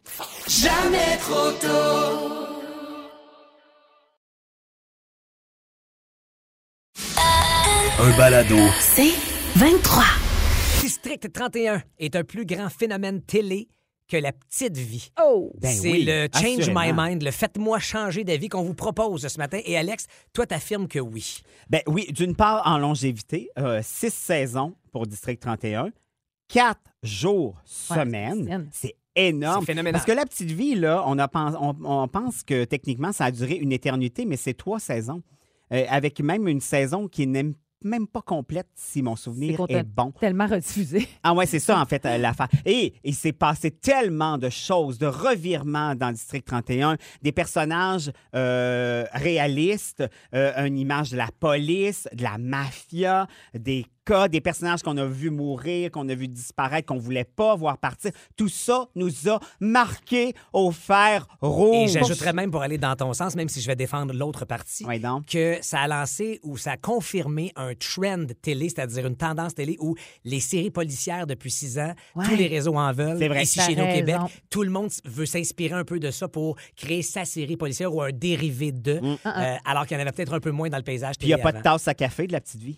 Un 7.99 8.15
balado. 8.17 8.55
C'est 8.79 9.11
23. 9.55 10.03
District 10.81 11.31
31 11.33 11.81
est 11.97 12.15
un 12.15 12.23
plus 12.23 12.45
grand 12.45 12.69
phénomène 12.69 13.21
télé 13.21 13.67
que 14.07 14.17
la 14.17 14.31
petite 14.31 14.77
vie. 14.77 15.09
Oh! 15.21 15.51
Ben 15.59 15.71
C'est 15.71 15.91
oui, 15.91 16.05
le 16.05 16.27
Change 16.33 16.69
My. 16.69 16.93
Mind, 16.95 17.23
le 17.23 17.31
Faites-moi 17.31 17.79
changer 17.79 18.23
d'avis 18.23 18.49
qu'on 18.49 18.63
vous 18.63 18.73
propose 18.75 19.27
ce 19.27 19.37
matin. 19.37 19.59
Et 19.65 19.77
Alex, 19.77 20.05
toi, 20.33 20.45
t'affirmes 20.45 20.87
que 20.87 20.99
oui. 20.99 21.39
Ben 21.69 21.81
oui, 21.87 22.07
d'une 22.11 22.35
part, 22.35 22.61
en 22.65 22.77
longévité, 22.77 23.49
euh, 23.57 23.81
six 23.83 24.13
saisons 24.13 24.75
pour 24.91 25.07
District 25.07 25.41
31, 25.41 25.89
quatre 26.47 26.79
jours 27.03 27.55
Ouais, 27.89 27.97
semaine. 27.97 28.69
c'est 28.71 28.87
C'est 29.15 29.27
énorme. 29.29 29.61
C'est 29.61 29.73
phénoménal. 29.73 29.93
Parce 29.93 30.05
que 30.05 30.11
la 30.15 30.25
petite 30.25 30.51
vie, 30.51 30.75
là, 30.75 31.03
on, 31.07 31.17
a 31.17 31.27
pens- 31.27 31.57
on, 31.59 31.75
on 31.83 32.07
pense 32.07 32.43
que 32.43 32.63
techniquement, 32.63 33.11
ça 33.11 33.25
a 33.25 33.31
duré 33.31 33.55
une 33.55 33.71
éternité, 33.71 34.25
mais 34.25 34.37
c'est 34.37 34.53
trois 34.53 34.79
saisons. 34.79 35.21
Euh, 35.73 35.83
avec 35.89 36.21
même 36.21 36.47
une 36.47 36.61
saison 36.61 37.09
qui 37.09 37.27
n'est 37.27 37.51
même 37.83 38.07
pas 38.07 38.21
complète, 38.21 38.67
si 38.75 39.01
mon 39.01 39.15
souvenir 39.15 39.59
est 39.69 39.83
bon. 39.83 40.11
Tellement 40.19 40.47
rediffusé. 40.47 41.07
Ah 41.23 41.33
ouais, 41.33 41.45
c'est 41.45 41.59
ça 41.59 41.79
en 41.79 41.85
fait 41.85 42.05
euh, 42.05 42.17
l'affaire. 42.17 42.47
Et 42.65 42.93
il 43.03 43.15
s'est 43.15 43.33
passé 43.33 43.71
tellement 43.71 44.37
de 44.37 44.49
choses, 44.49 44.97
de 44.97 45.07
revirements 45.07 45.95
dans 45.95 46.11
District 46.11 46.45
31, 46.45 46.97
des 47.21 47.31
personnages 47.31 48.11
euh, 48.35 49.05
réalistes, 49.13 50.03
euh, 50.33 50.65
une 50.65 50.77
image 50.77 51.11
de 51.11 51.17
la 51.17 51.29
police, 51.39 52.07
de 52.13 52.23
la 52.23 52.37
mafia, 52.37 53.27
des 53.53 53.85
cas, 54.07 54.27
des 54.27 54.41
personnages 54.41 54.81
qu'on 54.81 54.97
a 54.97 55.05
vus 55.05 55.29
mourir, 55.29 55.91
qu'on 55.91 56.07
a 56.09 56.15
vus 56.15 56.27
disparaître, 56.27 56.87
qu'on 56.87 56.97
voulait 56.97 57.23
pas 57.25 57.55
voir 57.55 57.77
partir. 57.77 58.11
Tout 58.35 58.49
ça 58.49 58.87
nous 58.95 59.29
a 59.29 59.39
marqué 59.59 60.33
au 60.53 60.71
fer 60.71 61.27
rouge. 61.41 61.89
Et 61.95 61.99
j'ajouterais 61.99 62.33
même 62.33 62.51
pour 62.51 62.61
aller 62.61 62.77
dans 62.77 62.95
ton 62.95 63.13
sens, 63.13 63.35
même 63.35 63.49
si 63.49 63.61
je 63.61 63.67
vais 63.67 63.75
défendre 63.75 64.13
l'autre 64.13 64.45
partie, 64.45 64.85
que 65.29 65.57
ça 65.61 65.81
a 65.81 65.87
lancé 65.87 66.39
ou 66.43 66.57
ça 66.57 66.71
a 66.71 66.77
confirmé 66.77 67.51
un 67.55 67.73
trend 67.75 68.25
télé, 68.41 68.69
c'est-à-dire 68.69 69.05
une 69.07 69.15
tendance 69.17 69.53
télé 69.55 69.75
où 69.79 69.95
les 70.23 70.39
séries 70.39 70.71
policières 70.71 71.27
depuis 71.27 71.51
six 71.51 71.77
ans, 71.79 71.93
Ouais. 72.15 72.25
tous 72.25 72.35
les 72.35 72.47
réseaux 72.47 72.75
en 72.75 72.91
veulent. 72.93 73.17
C'est 73.19 73.27
vrai. 73.27 73.43
Ici, 73.43 73.59
chez 73.61 73.75
nous, 73.75 73.83
au 73.83 73.93
Québec, 73.93 74.17
tout 74.49 74.63
le 74.63 74.69
monde 74.69 74.89
veut 75.05 75.25
s'inspirer 75.25 75.73
un 75.75 75.83
peu 75.83 75.99
de 75.99 76.11
ça 76.11 76.27
pour 76.27 76.55
créer 76.75 77.01
sa 77.01 77.25
série 77.25 77.57
policière 77.57 77.93
ou 77.93 78.01
un 78.01 78.11
dérivé 78.11 78.71
de, 78.71 78.99
euh, 79.25 79.55
alors 79.65 79.85
qu'il 79.85 79.95
y 79.95 79.99
en 79.99 80.01
avait 80.01 80.11
peut-être 80.11 80.33
un 80.33 80.39
peu 80.39 80.51
moins 80.51 80.69
dans 80.69 80.77
le 80.77 80.83
paysage 80.83 81.15
Mm. 81.15 81.19
Puis 81.19 81.27
il 81.27 81.35
n'y 81.35 81.39
a 81.39 81.43
pas 81.43 81.51
de 81.51 81.61
tasse 81.61 81.87
à 81.87 81.93
café 81.93 82.27
de 82.27 82.31
la 82.33 82.41
petite 82.41 82.61
vie. 82.61 82.77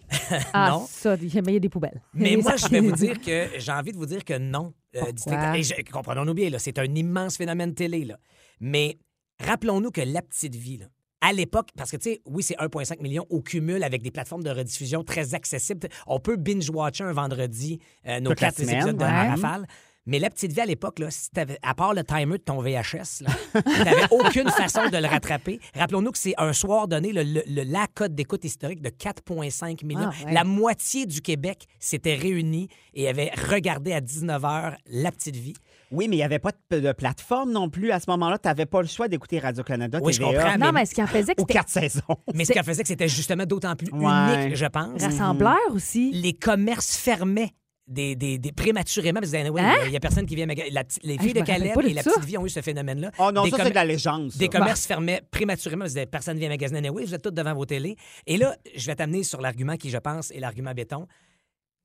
Ah, 0.54 0.70
Non. 0.72 0.86
ça, 0.89 1.15
mais 1.22 1.52
il 1.52 1.54
y 1.54 1.56
a 1.58 1.60
des 1.60 1.70
poubelles. 1.70 2.02
Mais 2.14 2.36
moi, 2.38 2.56
je 2.56 2.68
vais 2.68 2.80
vous 2.80 2.92
dire 2.94 3.20
que 3.22 3.48
j'ai 3.58 3.72
envie 3.72 3.92
de 3.92 3.98
vous 3.98 4.06
dire 4.06 4.24
que 4.26 4.38
non. 4.38 4.74
euh, 4.96 5.12
District- 5.54 5.92
comprenons-nous 5.92 6.34
bien, 6.34 6.50
c'est 6.58 6.80
un 6.80 6.84
immense 6.96 7.38
phénomène 7.38 7.74
télé. 7.74 8.06
Là. 8.06 8.18
Mais 8.60 8.98
rappelons-nous 9.40 9.92
que 9.92 10.02
la 10.02 10.22
petite 10.22 10.56
vie, 10.56 10.78
là, 10.78 10.86
à 11.22 11.34
l'époque, 11.34 11.70
parce 11.76 11.92
que, 11.92 11.98
tu 11.98 12.12
sais, 12.12 12.22
oui, 12.26 12.44
c'est 12.44 12.56
1,5 12.58 13.02
million 13.02 13.26
au 13.30 13.42
cumul 13.42 13.84
avec 13.84 14.02
des 14.02 14.10
plateformes 14.12 14.44
de 14.44 14.50
rediffusion 14.52 15.04
très 15.04 15.34
accessibles. 15.36 15.90
On 16.08 16.20
peut 16.22 16.38
binge-watcher 16.38 17.04
un 17.04 17.12
vendredi 17.12 17.80
euh, 18.08 18.22
nos 18.22 18.34
quatre 18.34 18.62
épisodes 18.62 18.96
de 18.98 19.04
ouais. 19.04 19.28
rafale. 19.30 19.68
Mais 20.10 20.20
la 20.20 20.30
petite 20.30 20.51
vie 20.51 20.62
à 20.62 20.66
l'époque, 20.66 21.00
là, 21.00 21.12
si 21.12 21.30
t'avais- 21.30 21.60
à 21.62 21.74
part 21.75 21.94
le 21.94 22.04
timer 22.04 22.38
de 22.39 22.44
ton 22.44 22.62
VHS, 22.62 23.24
tu 23.54 23.84
n'avais 23.86 24.08
aucune 24.12 24.50
façon 24.50 24.89
de 24.89 24.98
le 24.98 25.08
rattraper. 25.08 25.60
Rappelons-nous 25.75 26.12
que 26.12 26.18
c'est 26.18 26.34
un 26.38 26.51
soir 26.51 26.88
donné, 26.88 27.13
le, 27.13 27.22
le- 27.24 27.44
le- 27.48 27.63
la 27.63 27.86
cote 27.94 28.16
d'écoute 28.16 28.44
historique 28.44 28.82
de 28.82 28.89
4,5 28.89 29.86
millions. 29.86 30.10
Ah, 30.12 30.25
ouais. 30.25 30.34
La 30.34 30.44
moitié 30.44 31.06
du 31.06 31.22
Québec 31.22 31.66
s'était 31.80 32.16
réunie 32.16 32.68
et 32.94 33.08
avait 33.08 33.32
regardé 33.50 33.94
à 33.94 34.01
19h 34.01 34.75
La 34.88 35.12
Petite 35.12 35.36
Vie. 35.36 35.54
Oui, 35.92 36.08
mais 36.08 36.16
il 36.16 36.20
n'y 36.20 36.24
avait 36.24 36.39
pas 36.39 36.51
de, 36.72 36.80
de 36.80 36.92
plateforme 36.92 37.51
non 37.51 37.70
plus. 37.70 37.92
À 37.92 38.00
ce 38.00 38.06
moment-là, 38.10 38.38
tu 38.38 38.48
n'avais 38.48 38.66
pas 38.68 38.82
le 38.82 38.88
choix 38.88 39.08
d'écouter 39.08 39.39
Radio-Canada, 39.39 40.00
Oui, 40.01 40.13
je 40.13 40.22
comprends, 40.22 40.58
Non, 40.58 40.72
mais 40.72 40.86
ce 40.86 40.94
qui 40.94 41.01
en 41.04 41.08
faisait 41.08 41.34
que 41.34 41.42
aux 41.42 41.46
c'était 41.48 41.54
quatre 41.54 41.70
saisons. 41.70 42.01
Mais 42.36 42.46
ce 42.46 42.54
qui 42.54 42.60
faisait 42.63 42.82
que 42.84 42.88
c'était 42.88 43.08
justement 43.08 43.46
d'autant 43.46 43.75
plus 43.75 43.92
Ouais. 43.92 44.46
unique, 44.46 44.56
je 44.56 44.66
pense. 44.68 45.01
rassembleur 45.01 45.58
aussi. 45.72 46.12
Les 46.13 46.34
commerces 46.34 46.96
fermaient. 46.96 47.51
Des, 47.91 48.15
des, 48.15 48.38
des- 48.38 48.51
prématurément, 48.51 49.19
parce 49.19 49.31
que 49.31 49.38
anyway, 49.38 49.62
Hein? 49.62 49.75
il 49.88 49.91
y 49.91 49.96
a 49.96 50.00
personne 50.00 50.27
qui 50.27 50.36
vient 50.36 50.46
magasiner. 50.46 50.72
La 50.74 50.84
petite- 50.84 51.03
les 51.03 51.15
Ah, 51.17 51.22
filles 51.24 51.29
je 51.29 51.34
de 51.34 51.39
me 51.39 51.43
rappelle 51.46 51.62
Caleb 51.62 51.74
pas 51.74 51.81
de 51.81 51.88
et 51.88 51.93
la 51.96 52.03
ça. 52.03 52.12
petite 52.12 52.25
vie 52.25 52.38
ont 52.38 52.46
eu 52.46 52.50
ce 52.50 52.62
phénomène-là. 52.62 53.12
Oh 53.17 53.31
non, 53.34 53.43
Des 53.46 53.50
ça, 53.50 53.58
c'est 53.63 53.69
de 53.72 53.75
la 53.75 53.84
légende. 53.86 54.31
ça. 54.31 54.38
Des 54.38 54.48
commerces 54.48 54.86
fermaient 54.86 55.24
prématurément 55.31 55.86
parce 55.86 55.96
que 55.96 56.05
personne 56.05 56.36
ne 56.36 56.39
vient 56.39 56.50
magasiner 56.50 56.77
anyway, 56.88 57.03
vous 57.03 57.15
êtes 57.15 57.22
tous 57.24 57.31
devant 57.31 57.55
vos 57.55 57.65
télés. 57.65 57.96
Et 58.27 58.38
là, 58.38 58.55
je 58.75 58.86
vais 58.86 58.96
t'amener 58.96 59.24
sur 59.24 59.41
l'argument 59.41 59.75
qui, 59.75 59.89
je 59.89 59.98
pense, 59.98 60.29
est 60.29 60.39
l'argument 60.39 60.74
béton. 60.75 61.08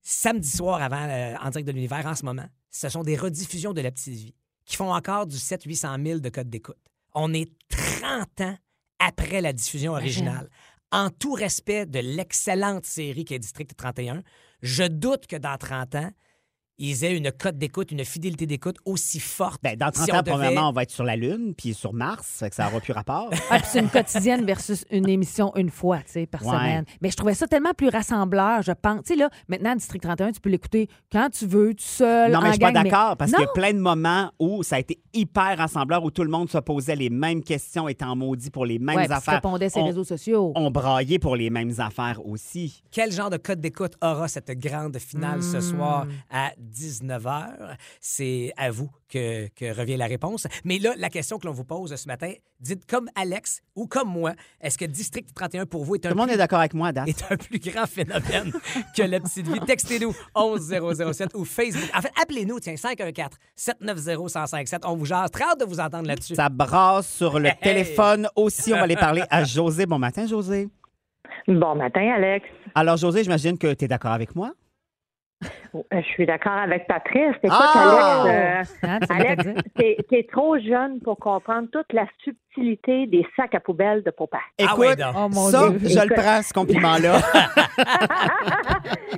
Samedi 0.03 0.49
soir 0.51 0.83
avant 0.83 1.09
euh, 1.09 1.35
En 1.43 1.49
direct 1.51 1.67
de 1.67 1.73
l'univers, 1.73 2.05
en 2.07 2.15
ce 2.15 2.25
moment, 2.25 2.45
ce 2.71 2.89
sont 2.91 3.03
des 3.03 3.17
rediffusions 3.17 3.73
de 3.73 3.81
La 3.81 3.91
Petite 3.91 4.13
Vie 4.15 4.35
qui 4.67 4.77
font 4.77 4.93
encore 4.93 5.27
du 5.27 5.37
700-800 5.37 6.05
000 6.07 6.19
de 6.21 6.29
code 6.29 6.51
d'écoute. 6.51 6.77
On 7.15 7.33
est 7.33 7.51
30 7.71 8.41
ans 8.43 8.57
après 8.99 9.41
la 9.41 9.53
diffusion 9.53 9.93
originale. 9.93 10.49
en 10.93 11.11
tout 11.11 11.33
respect 11.33 11.87
de 11.87 11.99
l'excellente 11.99 12.85
série 12.87 13.25
qui 13.25 13.35
est 13.35 13.39
District 13.39 13.75
31, 13.77 14.23
je 14.65 14.85
doute 14.85 15.27
que 15.27 15.37
dans 15.37 15.59
30 15.59 15.95
ans, 15.97 16.11
ils 16.79 17.05
aient 17.05 17.17
une 17.17 17.31
cote 17.31 17.57
d'écoute, 17.57 17.93
une 17.93 18.05
fidélité 18.05 18.47
d'écoute 18.47 18.77
aussi 18.85 19.21
forte. 19.21 19.63
Ben, 19.63 19.77
dans 19.77 19.91
30 19.91 20.05
Si 20.07 20.13
ans, 20.13 20.17
on 20.19 20.23
devait- 20.23 20.31
premièrement, 20.33 20.69
on 20.71 20.73
va 20.73 20.83
être 20.83 20.91
sur 20.91 21.05
la 21.05 21.15
Lune, 21.17 21.55
puis 21.57 21.73
sur 21.75 21.93
Mars, 21.93 22.27
fait 22.41 22.51
que 22.51 22.57
ça 22.57 22.65
n'aura 22.65 22.81
plus 22.81 22.93
rapport. 22.93 23.31
Ah, 23.51 23.59
puis 23.59 23.69
c'est 23.71 23.79
une 23.81 23.89
quotidienne 23.91 24.45
versus 24.45 24.85
une 24.91 25.09
émission 25.09 25.53
une 25.57 25.71
fois, 25.71 25.99
tu 25.99 26.13
sais, 26.13 26.27
par 26.27 26.43
Ouais. 26.45 26.57
semaine. 26.57 26.85
Mais 27.01 27.11
je 27.11 27.17
trouvais 27.17 27.35
ça 27.35 27.47
tellement 27.47 27.73
plus 27.75 27.89
rassembleur, 27.89 28.63
je 28.63 28.73
pense. 28.73 29.03
Tu 29.05 29.13
sais, 29.15 29.17
là, 29.19 29.29
maintenant, 29.49 29.75
District 29.77 30.01
31, 30.03 30.33
tu 30.33 30.41
peux 30.41 30.51
l'écouter 30.51 30.89
quand 31.13 31.29
tu 31.31 31.47
veux, 31.47 31.75
tout 31.75 31.85
seul, 31.85 32.33
Non, 32.33 32.41
mais 32.41 32.45
en 32.45 32.49
je 32.49 32.53
suis 32.55 32.61
pas 32.61 32.73
mais- 32.73 32.91
d'accord, 32.91 33.17
parce 33.17 33.31
qu'il 33.31 33.41
y 33.41 33.45
a 33.45 33.49
plein 33.49 33.73
de 33.73 33.79
moments 33.79 34.33
où 34.41 34.63
ça 34.63 34.77
a 34.77 34.79
été 34.81 35.01
hyper 35.13 35.57
rassembleur, 35.59 36.03
où 36.05 36.11
tout 36.11 36.25
le 36.25 36.31
monde 36.31 36.49
se 36.51 36.59
posait 36.59 36.97
les 36.97 37.11
mêmes 37.11 37.43
questions, 37.45 37.87
étant 37.89 38.17
maudit 38.17 38.51
pour 38.51 38.67
les 38.67 38.79
mêmes 38.81 38.97
Ouais, 38.97 39.11
affaires. 39.13 39.35
répondais 39.35 39.69
sur 39.71 39.79
les 39.79 39.85
on, 39.85 39.87
réseaux 39.89 40.05
sociaux. 40.05 40.53
on 40.57 40.71
braillait 40.73 41.19
pour 41.21 41.37
les 41.37 41.51
mêmes 41.51 41.73
affaires 41.79 42.21
aussi. 42.27 42.83
Quel 42.91 43.13
genre 43.13 43.31
de 43.31 43.37
code 43.37 43.61
d'écoute 43.61 43.93
aura 44.03 44.27
cette 44.27 44.51
grande 44.59 44.99
finale 44.99 45.43
ce 45.43 45.59
Hmm. 45.59 45.61
soir 45.61 46.07
à 46.31 46.51
19h? 46.65 47.77
C'est 48.01 48.53
à 48.57 48.71
vous 48.71 48.91
que, 49.09 49.49
que 49.49 49.77
revient 49.77 49.97
la 49.97 50.07
réponse. 50.07 50.47
Mais 50.65 50.79
là, 50.79 50.93
la 50.97 51.11
question 51.11 51.39
que 51.39 51.47
l'on 51.47 51.53
vous 51.53 51.65
pose 51.65 51.95
ce 51.95 52.07
matin, 52.09 52.33
dites 52.61 52.87
comme 52.87 53.09
Alex 53.15 53.61
ou 53.77 53.87
comme 53.87 54.09
moi, 54.09 54.33
est-ce 54.61 54.79
que 54.79 54.85
District 54.85 55.29
31 55.35 55.67
pour 55.67 55.85
vous 55.85 55.97
est 55.97 55.99
Tout 56.01 56.09
un, 56.09 56.11
le 56.11 56.17
monde 56.17 56.27
plus, 56.29 56.35
est 56.35 56.39
d'accord 56.39 56.59
avec 56.61 56.75
moi, 56.75 56.93
Dan. 56.93 57.09
est 57.09 57.25
un 57.31 57.37
plus 57.37 57.59
grand 57.59 57.87
phénomène 57.87 58.53
que 58.97 59.03
la 59.03 59.21
petite 59.21 59.47
vie? 59.49 59.61
Textez-nous 59.61 60.15
11007 60.35 61.35
ou 61.35 61.45
Facebook. 61.45 61.91
En 61.97 62.01
fait, 62.01 62.13
appelez-nous, 62.21 62.61
tiens, 62.61 62.75
514-790-1057. 62.75 64.81
On 64.85 64.97
vous 64.97 65.07
jase. 65.07 65.31
Très 65.31 65.45
hâte 65.45 65.61
de 65.61 65.65
vous 65.65 65.81
entendre 65.81 66.07
là-dessus. 66.09 66.35
Ça 66.35 66.49
brasse 66.49 67.09
sur 67.09 67.39
le 67.39 67.49
Hey! 67.49 67.57
téléphone 67.63 68.29
aussi. 68.37 68.73
On 68.73 68.77
va 68.77 68.83
aller 68.83 68.97
parler 68.97 69.23
à 69.31 69.45
José. 69.45 69.87
Bon 69.87 69.99
matin, 69.99 70.27
José. 70.27 70.69
Bon 71.47 71.75
matin, 71.75 72.13
Alex. 72.17 72.47
Alors, 72.75 72.97
José, 72.97 73.23
j'imagine 73.23 73.59
que 73.59 73.75
tu 73.75 73.85
es 73.85 73.89
d'accord 73.89 74.13
avec 74.13 74.35
moi? 74.35 74.53
Euh, 75.75 75.81
Je 76.03 76.07
suis 76.09 76.27
d'accord 76.27 76.53
avec 76.53 76.87
Patrice. 76.87 77.35
Écoute, 77.43 77.51
Ah! 77.61 78.23
Alex, 78.27 78.79
euh, 78.85 78.99
Alex, 79.11 79.45
dire? 79.45 79.55
t'es, 79.77 79.97
t'es 80.09 80.27
trop 80.31 80.59
jeune 80.59 81.01
pour 81.01 81.19
comprendre 81.19 81.69
toute 81.73 81.93
la 81.93 82.07
subtilité 82.23 83.07
des 83.07 83.27
sacs 83.37 83.55
à 83.55 83.61
poubelle 83.61 84.03
de 84.03 84.11
papa. 84.11 84.39
Ah 84.59 84.65
Écoute, 84.65 84.79
ouais. 84.79 84.95
Oh 85.17 85.29
mon 85.29 85.49
ça, 85.49 85.71
Dieu. 85.71 85.89
je 85.89 86.09
le 86.09 86.15
prends, 86.15 86.43
ce 86.43 86.53
compliment-là. 86.53 87.19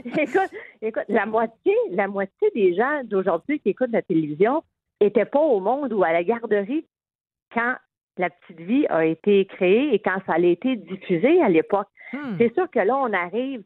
écoute, 0.19 0.51
écoute, 0.83 1.05
la 1.09 1.27
moitié, 1.27 1.75
la 1.91 2.09
moitié 2.09 2.51
des 2.55 2.75
gens 2.75 3.03
d'aujourd'hui 3.05 3.61
qui 3.61 3.71
écoutent 3.71 3.93
la 3.93 4.03
télévision 4.03 4.63
n'étaient 5.01 5.25
pas 5.25 5.41
au 5.41 5.61
monde 5.61 5.93
ou 5.93 6.03
à 6.05 6.13
la 6.13 6.25
garderie 6.25 6.87
quand 7.53 7.75
la 8.19 8.31
petite 8.31 8.61
vie 8.61 8.87
a 8.89 9.05
été 9.05 9.45
créée 9.47 9.95
et 9.95 9.99
quand 9.99 10.19
ça 10.27 10.35
a 10.35 10.39
été 10.39 10.77
diffusé 10.77 11.43
à 11.43 11.49
l'époque. 11.49 11.89
Hmm. 12.13 12.37
C'est 12.39 12.53
sûr 12.55 12.71
que 12.71 12.79
là, 12.79 12.97
on 12.97 13.13
arrive 13.13 13.63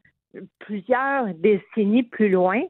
plusieurs 0.59 1.25
décennies 1.35 2.03
plus 2.03 2.29
loin 2.29 2.61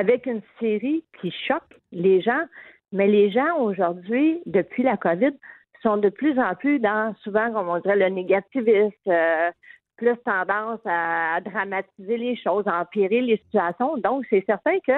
avec 0.00 0.26
une 0.26 0.42
série 0.60 1.04
qui 1.20 1.30
choque 1.46 1.72
les 1.92 2.20
gens, 2.20 2.44
mais 2.92 3.06
les 3.06 3.30
gens 3.30 3.58
aujourd'hui, 3.58 4.40
depuis 4.46 4.82
la 4.82 4.96
COVID, 4.96 5.32
sont 5.82 5.96
de 5.98 6.08
plus 6.08 6.38
en 6.38 6.54
plus 6.54 6.78
dans, 6.80 7.14
souvent, 7.22 7.52
comme 7.52 7.68
on 7.68 7.78
dirait, 7.78 7.96
le 7.96 8.08
négativisme, 8.08 8.92
euh, 9.08 9.50
plus 9.96 10.16
tendance 10.24 10.80
à, 10.84 11.34
à 11.36 11.40
dramatiser 11.40 12.16
les 12.16 12.36
choses, 12.36 12.66
à 12.66 12.80
empirer 12.80 13.20
les 13.20 13.36
situations. 13.44 13.96
Donc, 13.98 14.24
c'est 14.30 14.44
certain 14.46 14.78
que 14.86 14.92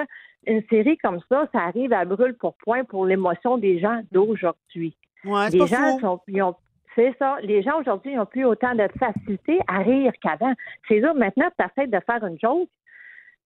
une 0.47 0.63
série 0.69 0.97
comme 0.97 1.19
ça, 1.29 1.47
ça 1.53 1.59
arrive 1.69 1.93
à 1.93 2.03
brûle 2.05 2.35
pour 2.35 2.53
point 2.55 2.83
pour 2.83 3.05
l'émotion 3.05 3.57
des 3.57 3.79
gens 3.79 4.01
d'aujourd'hui. 4.11 4.95
Ouais, 5.25 5.49
Les 5.51 5.59
gens 5.67 5.99
sont, 5.99 6.19
ils 6.27 6.41
ont- 6.41 6.55
c'est 6.95 7.13
ça. 7.19 7.37
Les 7.43 7.61
gens 7.61 7.79
aujourd'hui 7.81 8.15
n'ont 8.15 8.25
plus 8.25 8.45
autant 8.45 8.73
de 8.73 8.87
facilité 8.97 9.59
à 9.67 9.79
rire 9.79 10.13
qu'avant. 10.21 10.53
C'est 10.87 10.99
sûr, 11.01 11.13
maintenant, 11.13 11.49
tu 11.59 11.65
essaies 11.65 11.87
de 11.87 11.99
faire 12.09 12.23
une 12.25 12.39
joke. 12.39 12.69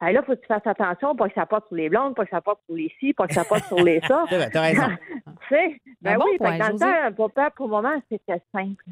Ben 0.01 0.11
là, 0.11 0.21
il 0.21 0.25
faut 0.25 0.35
que 0.35 0.41
tu 0.41 0.47
fasses 0.47 0.65
attention, 0.65 1.15
pas 1.15 1.27
que 1.29 1.35
ça 1.35 1.45
porte 1.45 1.67
sur 1.67 1.75
les 1.77 1.87
blondes, 1.89 2.15
pas 2.15 2.25
que 2.25 2.31
ça 2.31 2.41
porte 2.41 2.59
sur 2.65 2.75
les 2.75 2.91
ci, 2.99 3.13
pas 3.13 3.27
que 3.27 3.33
ça 3.33 3.45
porte 3.45 3.63
sur 3.65 3.77
les 3.77 4.01
ça. 4.01 4.25
Tu 5.47 5.55
sais, 5.55 5.81
ben 6.01 6.17
bon 6.17 6.25
oui, 6.31 6.37
point, 6.37 6.57
dans 6.57 6.71
José. 6.71 6.85
le 6.85 7.09
temps, 7.09 7.15
pour 7.15 7.31
peur, 7.31 7.51
pour 7.51 7.67
le 7.67 7.71
moment, 7.71 8.01
c'était 8.09 8.41
simple. 8.51 8.83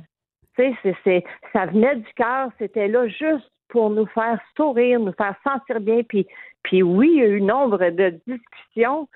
Tu 0.55 0.61
sais, 0.63 0.75
c'est, 0.83 0.95
c'est- 1.03 1.23
ça 1.53 1.65
venait 1.65 1.95
du 1.95 2.13
cœur, 2.15 2.49
c'était 2.59 2.87
là 2.87 3.07
juste 3.07 3.49
pour 3.69 3.89
nous 3.89 4.05
faire 4.07 4.39
sourire, 4.55 4.99
nous 4.99 5.13
faire 5.13 5.35
sentir 5.43 5.79
bien. 5.79 6.01
Puis, 6.03 6.27
puis 6.63 6.83
oui, 6.83 7.09
il 7.13 7.19
y 7.19 7.23
a 7.23 7.27
eu 7.27 7.41
nombre 7.41 7.77
de 7.89 8.19
discussions 8.27 9.07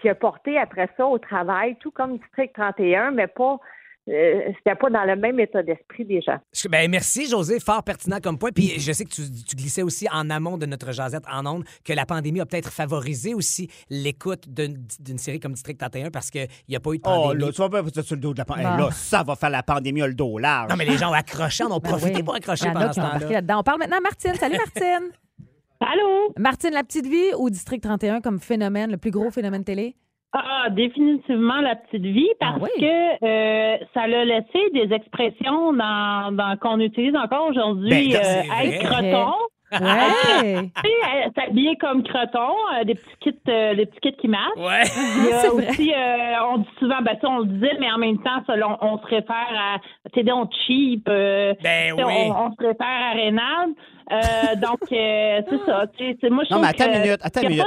qui 0.00 0.08
a 0.08 0.14
porté 0.14 0.58
après 0.58 0.88
ça 0.96 1.06
au 1.06 1.18
travail, 1.18 1.76
tout 1.76 1.90
comme 1.90 2.18
District 2.18 2.52
31, 2.54 3.10
mais 3.12 3.26
pas, 3.26 3.58
euh, 4.08 4.52
c'était 4.58 4.76
pas 4.76 4.88
dans 4.90 5.04
le 5.04 5.16
même 5.16 5.38
état 5.40 5.62
d'esprit 5.62 6.04
des 6.04 6.20
gens. 6.22 6.38
Ben, 6.70 6.90
merci, 6.90 7.28
José. 7.28 7.58
Fort 7.60 7.82
pertinent 7.82 8.18
comme 8.22 8.38
point. 8.38 8.50
Puis 8.52 8.78
je 8.78 8.92
sais 8.92 9.04
que 9.04 9.10
tu, 9.10 9.22
tu 9.48 9.56
glissais 9.56 9.82
aussi 9.82 10.06
en 10.12 10.30
amont 10.30 10.58
de 10.58 10.66
notre 10.66 10.92
jasette 10.92 11.24
en 11.32 11.44
ondes 11.46 11.64
que 11.84 11.92
la 11.92 12.06
pandémie 12.06 12.40
a 12.40 12.46
peut-être 12.46 12.70
favorisé 12.70 13.34
aussi 13.34 13.68
l'écoute 13.90 14.48
d'une 14.48 15.18
série 15.18 15.40
comme 15.40 15.52
District 15.54 15.78
31 15.78 16.10
parce 16.10 16.30
qu'il 16.30 16.46
n'y 16.68 16.76
a 16.76 16.80
pas 16.80 16.92
eu 16.92 16.98
de 16.98 17.02
Oh, 17.06 17.10
pandémie. 17.10 17.44
là, 17.44 17.52
tu 17.52 17.60
vas 17.62 17.68
pas 17.68 18.02
sur 18.02 18.14
le 18.14 18.20
dos 18.20 18.32
de 18.32 18.38
la 18.38 18.44
pandémie. 18.44 18.68
Bon. 18.76 18.84
là, 18.84 18.90
ça 18.92 19.22
va 19.22 19.34
faire 19.36 19.50
la 19.50 19.62
pandémie, 19.62 20.02
a 20.02 20.06
le 20.06 20.14
dos 20.14 20.38
large. 20.38 20.70
non, 20.70 20.76
mais 20.76 20.84
les 20.84 20.96
gens 20.98 21.10
ont 21.10 21.14
accroché, 21.14 21.64
en 21.64 21.72
ont 21.72 21.78
Ben 21.80 21.90
profité 21.90 22.16
oui. 22.16 22.22
pour 22.22 22.34
accrocher 22.34 22.66
pendant 22.72 22.92
ce 22.92 23.00
temps-là. 23.00 23.58
On 23.58 23.62
parle 23.62 23.78
maintenant 23.80 23.98
à 23.98 24.00
Martine. 24.00 24.34
Salut, 24.34 24.56
Martine. 24.56 25.10
Allô? 25.80 26.32
Martine, 26.38 26.70
la 26.72 26.84
petite 26.84 27.06
vie 27.06 27.34
ou 27.38 27.50
District 27.50 27.82
31 27.82 28.20
comme 28.20 28.40
phénomène, 28.40 28.90
le 28.90 28.96
plus 28.96 29.10
gros 29.10 29.30
phénomène 29.30 29.62
télé? 29.64 29.94
Ah, 30.32 30.68
définitivement 30.70 31.60
la 31.62 31.76
petite 31.76 32.02
vie 32.02 32.28
parce 32.38 32.58
Ah 32.60 32.62
oui? 32.62 32.68
que 32.80 33.24
euh, 33.24 33.76
ça 33.94 34.06
l'a 34.06 34.24
laissé 34.24 34.70
des 34.74 34.92
expressions 34.94 35.72
dans, 35.72 36.30
dans- 36.32 36.56
qu'on 36.58 36.78
utilise 36.80 37.16
encore 37.16 37.48
aujourd'hui. 37.48 38.12
Ben, 38.12 38.16
euh, 38.16 38.62
être 38.64 38.84
croton. 38.84 39.32
Ouais. 39.72 39.80
Tu 39.80 39.80
sais, 40.82 40.88
euh, 41.26 41.28
s'habiller 41.34 41.76
comme 41.76 42.02
croton, 42.04 42.54
euh, 42.78 42.84
des 42.84 42.94
petits 42.94 43.16
kits, 43.20 43.38
euh, 43.48 43.74
des 43.74 43.86
petits 43.86 44.00
kits 44.00 44.16
qui 44.16 44.28
matchent. 44.28 44.56
Ouais. 44.58 44.82
Il 45.18 45.30
y 45.30 45.32
a 45.46 45.52
aussi, 45.52 45.92
euh, 45.92 46.44
on 46.52 46.58
dit 46.58 46.68
souvent, 46.78 47.00
ben 47.02 47.16
ça, 47.20 47.28
on 47.28 47.38
le 47.38 47.46
disait, 47.46 47.76
mais 47.80 47.90
en 47.90 47.98
même 47.98 48.18
temps, 48.18 48.42
ça, 48.46 48.54
on, 48.64 48.76
on 48.86 48.98
se 48.98 49.06
réfère 49.06 49.34
à, 49.58 50.22
donc 50.22 50.52
cheap. 50.66 51.08
euh, 51.08 51.54
Ben 51.62 51.94
tu 51.96 51.96
sais, 51.96 52.04
oui. 52.04 52.14
on, 52.30 52.46
on 52.46 52.50
se 52.52 52.66
réfère 52.66 52.86
à 52.86 53.10
Reynald. 53.14 53.74
Euh, 54.12 54.16
donc, 54.60 54.80
euh, 54.92 55.40
c'est 55.50 55.64
ça. 55.66 55.84
tu 55.98 56.04
sais, 56.04 56.16
c'est- 56.20 56.30
moi, 56.30 56.44
je 56.48 56.54
Non, 56.54 56.60
mais 56.60 56.72
trouve 56.72 56.82
attends 56.86 56.92
une 56.94 57.02
minute, 57.02 57.20
attends 57.22 57.40
une 57.42 57.48
minute. 57.48 57.64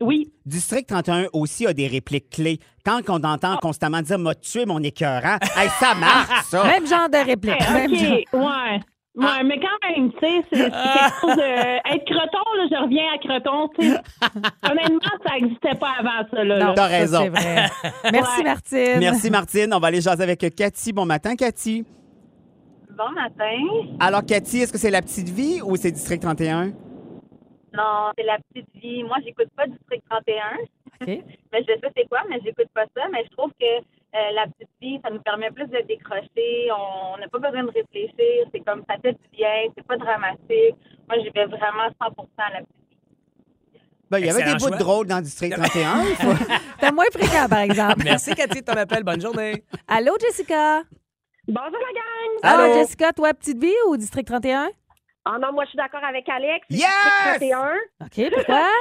Oui. 0.00 0.30
District 0.46 0.86
31 0.88 1.26
aussi 1.32 1.66
a 1.66 1.72
des 1.72 1.86
répliques 1.88 2.30
clés. 2.30 2.58
Quand 2.84 3.00
on 3.08 3.22
entend 3.24 3.56
constamment 3.58 4.00
dire 4.02 4.18
m'a 4.18 4.34
tué 4.34 4.64
mon 4.66 4.82
écœurant, 4.82 5.38
hey, 5.56 5.68
ça 5.80 5.94
marche, 5.94 6.44
ça. 6.46 6.64
Même 6.64 6.86
genre 6.86 7.08
de 7.08 7.24
réplique. 7.26 7.54
Eh, 7.68 7.72
Même 7.72 7.94
genre. 7.94 8.12
OK, 8.12 8.32
ouais. 8.34 8.80
Ouais, 9.16 9.42
mais 9.44 9.58
quand 9.58 9.88
même, 9.96 10.12
tu 10.12 10.18
sais, 10.20 10.44
c'est 10.52 10.58
quelque 10.70 11.20
chose 11.20 11.34
de. 11.36 11.92
Être 11.92 12.04
croton, 12.04 12.44
là, 12.56 12.68
je 12.70 12.82
reviens 12.84 13.04
à 13.12 13.18
croton, 13.18 13.68
tu 13.76 13.90
sais. 13.90 13.96
Honnêtement, 14.70 15.10
ça 15.26 15.34
n'existait 15.34 15.74
pas 15.74 15.90
avant 15.98 16.28
ça, 16.30 16.44
là. 16.44 16.58
Non. 16.66 16.74
T'as 16.74 16.86
raison. 16.86 17.18
c'est 17.22 17.28
vrai. 17.30 17.66
Merci, 18.12 18.38
Ouais. 18.38 18.44
Martine. 18.44 18.98
Merci, 19.00 19.30
Martine. 19.30 19.74
On 19.74 19.80
va 19.80 19.88
aller 19.88 20.00
jaser 20.00 20.22
avec 20.22 20.54
Cathy. 20.54 20.92
Bon 20.92 21.04
matin, 21.04 21.34
Cathy. 21.34 21.84
Bon 22.96 23.10
matin. 23.12 23.96
Alors, 23.98 24.24
Cathy, 24.24 24.58
est-ce 24.60 24.72
que 24.72 24.78
c'est 24.78 24.90
la 24.90 25.02
petite 25.02 25.28
vie 25.30 25.60
ou 25.64 25.74
c'est 25.76 25.90
District 25.90 26.22
31? 26.22 26.70
Non, 27.74 28.10
c'est 28.16 28.24
la 28.24 28.38
petite 28.38 28.68
vie. 28.76 29.02
Moi, 29.04 29.18
j'écoute 29.24 29.48
pas 29.56 29.66
District 29.66 30.02
31. 30.08 30.44
OK. 31.00 31.06
Mais 31.52 31.60
je 31.62 31.66
sais 31.80 31.92
c'est 31.96 32.08
quoi, 32.08 32.20
mais 32.28 32.38
j'écoute 32.44 32.68
pas 32.74 32.84
ça. 32.94 33.08
Mais 33.12 33.24
je 33.24 33.30
trouve 33.36 33.50
que 33.58 33.64
euh, 33.78 34.30
la 34.34 34.46
petite 34.46 34.68
vie, 34.82 34.98
ça 35.02 35.10
nous 35.10 35.20
permet 35.20 35.50
plus 35.50 35.66
de 35.66 35.80
décrocher. 35.86 36.68
On 36.72 37.16
n'a 37.18 37.28
pas 37.28 37.38
besoin 37.38 37.62
de 37.64 37.70
réfléchir. 37.70 38.46
C'est 38.52 38.60
comme 38.60 38.82
ça 38.88 38.96
fait 39.00 39.12
du 39.12 39.28
bien. 39.32 39.68
C'est 39.76 39.86
pas 39.86 39.96
dramatique. 39.96 40.76
Moi, 41.08 41.18
j'y 41.22 41.30
vais 41.30 41.46
vraiment 41.46 41.88
100 42.00 42.06
à 42.38 42.50
la 42.52 42.58
petite 42.58 42.74
vie. 42.90 43.80
Ben, 44.10 44.18
il 44.18 44.26
y 44.26 44.30
avait 44.30 44.40
Excellent 44.40 44.56
des 44.56 44.62
bouts 44.64 44.68
choix. 44.68 44.76
drôles 44.78 45.06
dans 45.06 45.20
District 45.20 45.54
31. 45.56 46.02
il 46.02 46.16
faut- 46.16 46.44
C'était 46.80 46.92
moins 46.92 47.04
fréquent, 47.12 47.48
par 47.48 47.60
exemple. 47.60 48.02
Merci, 48.04 48.34
Cathy, 48.34 48.60
de 48.60 48.64
ton 48.64 48.72
appel. 48.76 49.04
Bonne 49.04 49.20
journée. 49.20 49.62
Allô, 49.86 50.12
Jessica? 50.20 50.82
Bonjour 51.46 51.72
la 51.72 51.92
gang! 51.94 52.38
Allô, 52.42 52.62
Allô? 52.64 52.74
Jessica, 52.80 53.12
toi, 53.12 53.32
petite 53.32 53.58
vie 53.58 53.72
ou 53.88 53.96
District 53.96 54.26
31? 54.26 54.68
Ah 55.24 55.38
non, 55.38 55.52
moi 55.52 55.64
je 55.64 55.70
suis 55.70 55.76
d'accord 55.76 56.04
avec 56.04 56.28
Alex. 56.28 56.66
Yes! 56.70 56.86
District 57.38 57.50
31. 57.50 57.74
OK, 58.06 58.34
pourquoi? 58.34 58.68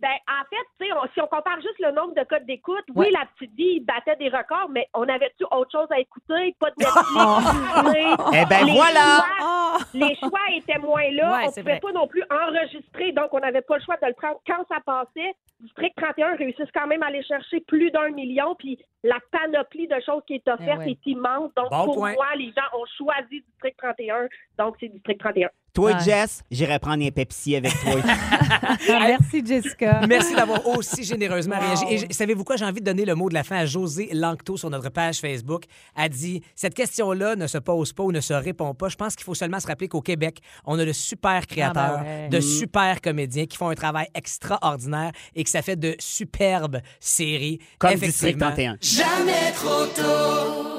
Ben, 0.00 0.08
en 0.28 0.42
fait, 0.48 0.56
tu 0.80 0.86
sais, 0.86 0.92
on- 0.94 1.06
si 1.12 1.20
on 1.20 1.26
compare 1.26 1.56
juste 1.60 1.78
le 1.78 1.90
nombre 1.92 2.14
de 2.14 2.24
codes 2.24 2.46
d'écoute, 2.46 2.84
oui, 2.94 3.08
la 3.12 3.26
petite 3.36 3.54
vie 3.54 3.80
battait 3.80 4.16
des 4.16 4.30
records, 4.30 4.70
mais 4.70 4.88
on 4.94 5.02
avait-tu 5.06 5.44
autre 5.50 5.70
chose 5.70 5.88
à 5.90 6.00
écouter? 6.00 6.56
Pas 6.58 6.70
de 6.70 6.76
Netflix. 6.78 8.24
Eh 8.32 8.46
ben 8.48 8.64
Les 8.64 8.72
voilà! 8.72 9.00
choix- 9.18 9.26
Oh! 9.42 9.78
les 9.92 10.14
choix 10.16 10.40
étaient 10.54 10.78
moins 10.78 11.08
là. 11.10 11.32
Ouais, 11.36 11.44
on 11.48 11.50
c'est 11.50 11.60
pouvait 11.60 11.72
vrai. 11.72 11.80
pas 11.80 11.92
non 11.92 12.06
plus 12.08 12.22
enregistrer, 12.30 13.12
donc 13.12 13.32
on 13.34 13.40
n'avait 13.40 13.60
pas 13.60 13.76
le 13.76 13.82
choix 13.84 13.96
de 14.02 14.06
le 14.06 14.14
prendre 14.14 14.40
quand 14.46 14.64
ça 14.70 14.80
passait. 14.80 15.34
District 15.60 15.92
31 15.96 16.36
réussissent 16.36 16.72
quand 16.74 16.86
même 16.86 17.02
à 17.02 17.08
aller 17.08 17.22
chercher 17.22 17.60
plus 17.60 17.90
d'un 17.90 18.08
million, 18.08 18.54
puis 18.54 18.78
la 19.04 19.18
panoplie 19.30 19.86
de 19.86 20.00
choses 20.04 20.22
qui 20.26 20.34
est 20.36 20.48
offerte 20.48 20.80
Eh 20.82 20.86
ouais. 20.86 20.90
est 20.92 21.06
immense. 21.10 21.52
Donc, 21.54 21.68
Bon 21.70 21.84
pour 21.84 21.96
point. 21.96 22.14
moi, 22.14 22.26
les 22.36 22.46
gens 22.56 22.78
ont 22.78 22.86
choisi 22.96 23.42
District 23.50 23.76
31, 23.76 24.28
donc 24.58 24.76
c'est 24.80 24.88
District 24.88 25.18
31. 25.20 25.50
Toi, 25.72 25.92
Ouais. 25.92 26.04
Jess, 26.04 26.42
j'irai 26.50 26.78
prendre 26.78 27.04
un 27.04 27.10
Pepsi 27.10 27.54
avec 27.56 27.72
toi. 27.80 27.94
Merci, 28.88 29.42
Jessica. 29.46 30.00
Merci 30.08 30.34
d'avoir 30.34 30.66
aussi 30.66 31.04
généreusement 31.04 31.58
réagi. 31.58 31.84
Et 31.88 31.98
j- 31.98 32.06
savez-vous 32.10 32.44
quoi? 32.44 32.56
J'ai 32.56 32.64
envie 32.64 32.80
de 32.80 32.84
donner 32.84 33.04
le 33.04 33.14
mot 33.14 33.28
de 33.28 33.34
la 33.34 33.44
fin 33.44 33.56
à 33.56 33.66
José 33.66 34.10
Lanctot 34.12 34.56
sur 34.56 34.68
notre 34.70 34.88
page 34.90 35.18
Facebook. 35.20 35.64
Elle 35.96 36.08
dit 36.10 36.42
Cette 36.54 36.74
question-là 36.74 37.36
ne 37.36 37.46
se 37.46 37.58
pose 37.58 37.92
pas 37.92 38.02
ou 38.02 38.12
ne 38.12 38.20
se 38.20 38.32
répond 38.34 38.74
pas. 38.74 38.88
Je 38.88 38.96
pense 38.96 39.14
qu'il 39.14 39.24
faut 39.24 39.34
seulement 39.34 39.60
se 39.60 39.66
rappeler 39.66 39.88
qu'au 39.88 40.00
Québec, 40.02 40.38
on 40.64 40.78
a 40.78 40.84
de 40.84 40.92
super 40.92 41.46
créateurs, 41.46 41.98
Ah 42.00 42.02
ben 42.04 42.22
ouais. 42.24 42.28
de 42.28 42.40
super 42.40 43.00
comédiens 43.00 43.46
qui 43.46 43.56
font 43.56 43.68
un 43.68 43.74
travail 43.74 44.06
extraordinaire 44.14 45.12
et 45.34 45.44
que 45.44 45.50
ça 45.50 45.62
fait 45.62 45.76
de 45.76 45.94
superbes 45.98 46.80
séries. 46.98 47.58
Comme 47.78 47.94
District 47.94 48.36
Effectivement. 48.42 48.76
31. 48.76 50.69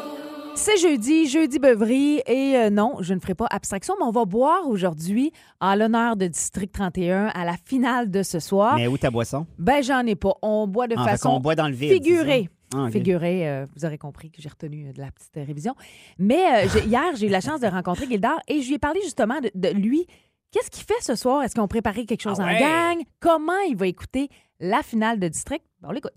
C'est 0.56 0.78
jeudi, 0.78 1.28
jeudi 1.28 1.60
beuverie. 1.60 2.22
Et 2.28 2.56
euh, 2.56 2.70
non, 2.70 2.98
je 3.00 3.14
ne 3.14 3.20
ferai 3.20 3.34
pas 3.34 3.48
abstraction, 3.50 3.96
mais 4.00 4.06
on 4.06 4.12
va 4.12 4.26
boire 4.26 4.68
aujourd'hui 4.68 5.32
en 5.60 5.76
l'honneur 5.76 6.16
de 6.16 6.28
District 6.28 6.72
31 6.72 7.28
à 7.28 7.46
la 7.46 7.56
finale 7.66 8.12
de 8.12 8.22
ce 8.22 8.40
soir. 8.40 8.76
Mais 8.76 8.88
où 8.88 8.98
ta 8.98 9.10
boisson? 9.10 9.48
Ben, 9.58 9.82
j'en 9.84 10.06
ai 10.06 10.16
pas. 10.16 10.34
On 10.42 10.68
boit 10.68 10.88
de 10.88 10.96
Ah, 10.98 11.04
façon 11.06 11.30
qu'on 11.30 11.40
boit 11.40 11.56
dans 11.56 11.68
le 11.68 11.74
vide, 11.74 11.92
figurée. 11.94 12.50
Ah. 12.76 12.90
Figurée, 12.92 13.50
euh, 13.50 13.66
vous 13.76 13.86
aurez 13.86 13.98
compris 13.98 14.30
que 14.30 14.42
j'ai 14.42 14.50
retenu 14.50 14.88
euh, 14.88 14.94
de 14.94 15.00
la 15.02 15.12
petite 15.12 15.36
révision. 15.36 15.74
Mais 16.20 16.68
hier, 16.86 17.16
j'ai 17.16 17.28
eu 17.28 17.30
la 17.32 17.42
chance 17.42 17.60
de 17.60 17.68
rencontrer 17.68 18.06
Gildar 18.08 18.40
et 18.48 18.62
je 18.62 18.68
lui 18.68 18.76
ai 18.76 18.80
parlé 18.80 19.00
justement 19.04 19.40
de, 19.42 19.50
de 19.56 19.70
lui. 19.70 20.06
Qu'est-ce 20.52 20.70
qu'il 20.70 20.84
fait 20.84 21.02
ce 21.02 21.16
soir? 21.16 21.44
Est-ce 21.44 21.56
qu'on 21.56 21.68
préparait 21.68 22.06
quelque 22.06 22.22
chose 22.22 22.38
Ah 22.40 22.46
en 22.46 22.60
gang? 22.60 23.04
Comment 23.20 23.60
il 23.70 23.76
va 23.78 23.88
écouter 23.88 24.30
la 24.60 24.84
finale 24.84 25.18
de 25.20 25.28
District? 25.28 25.64
On 25.84 25.92
l'écoute. 25.92 26.12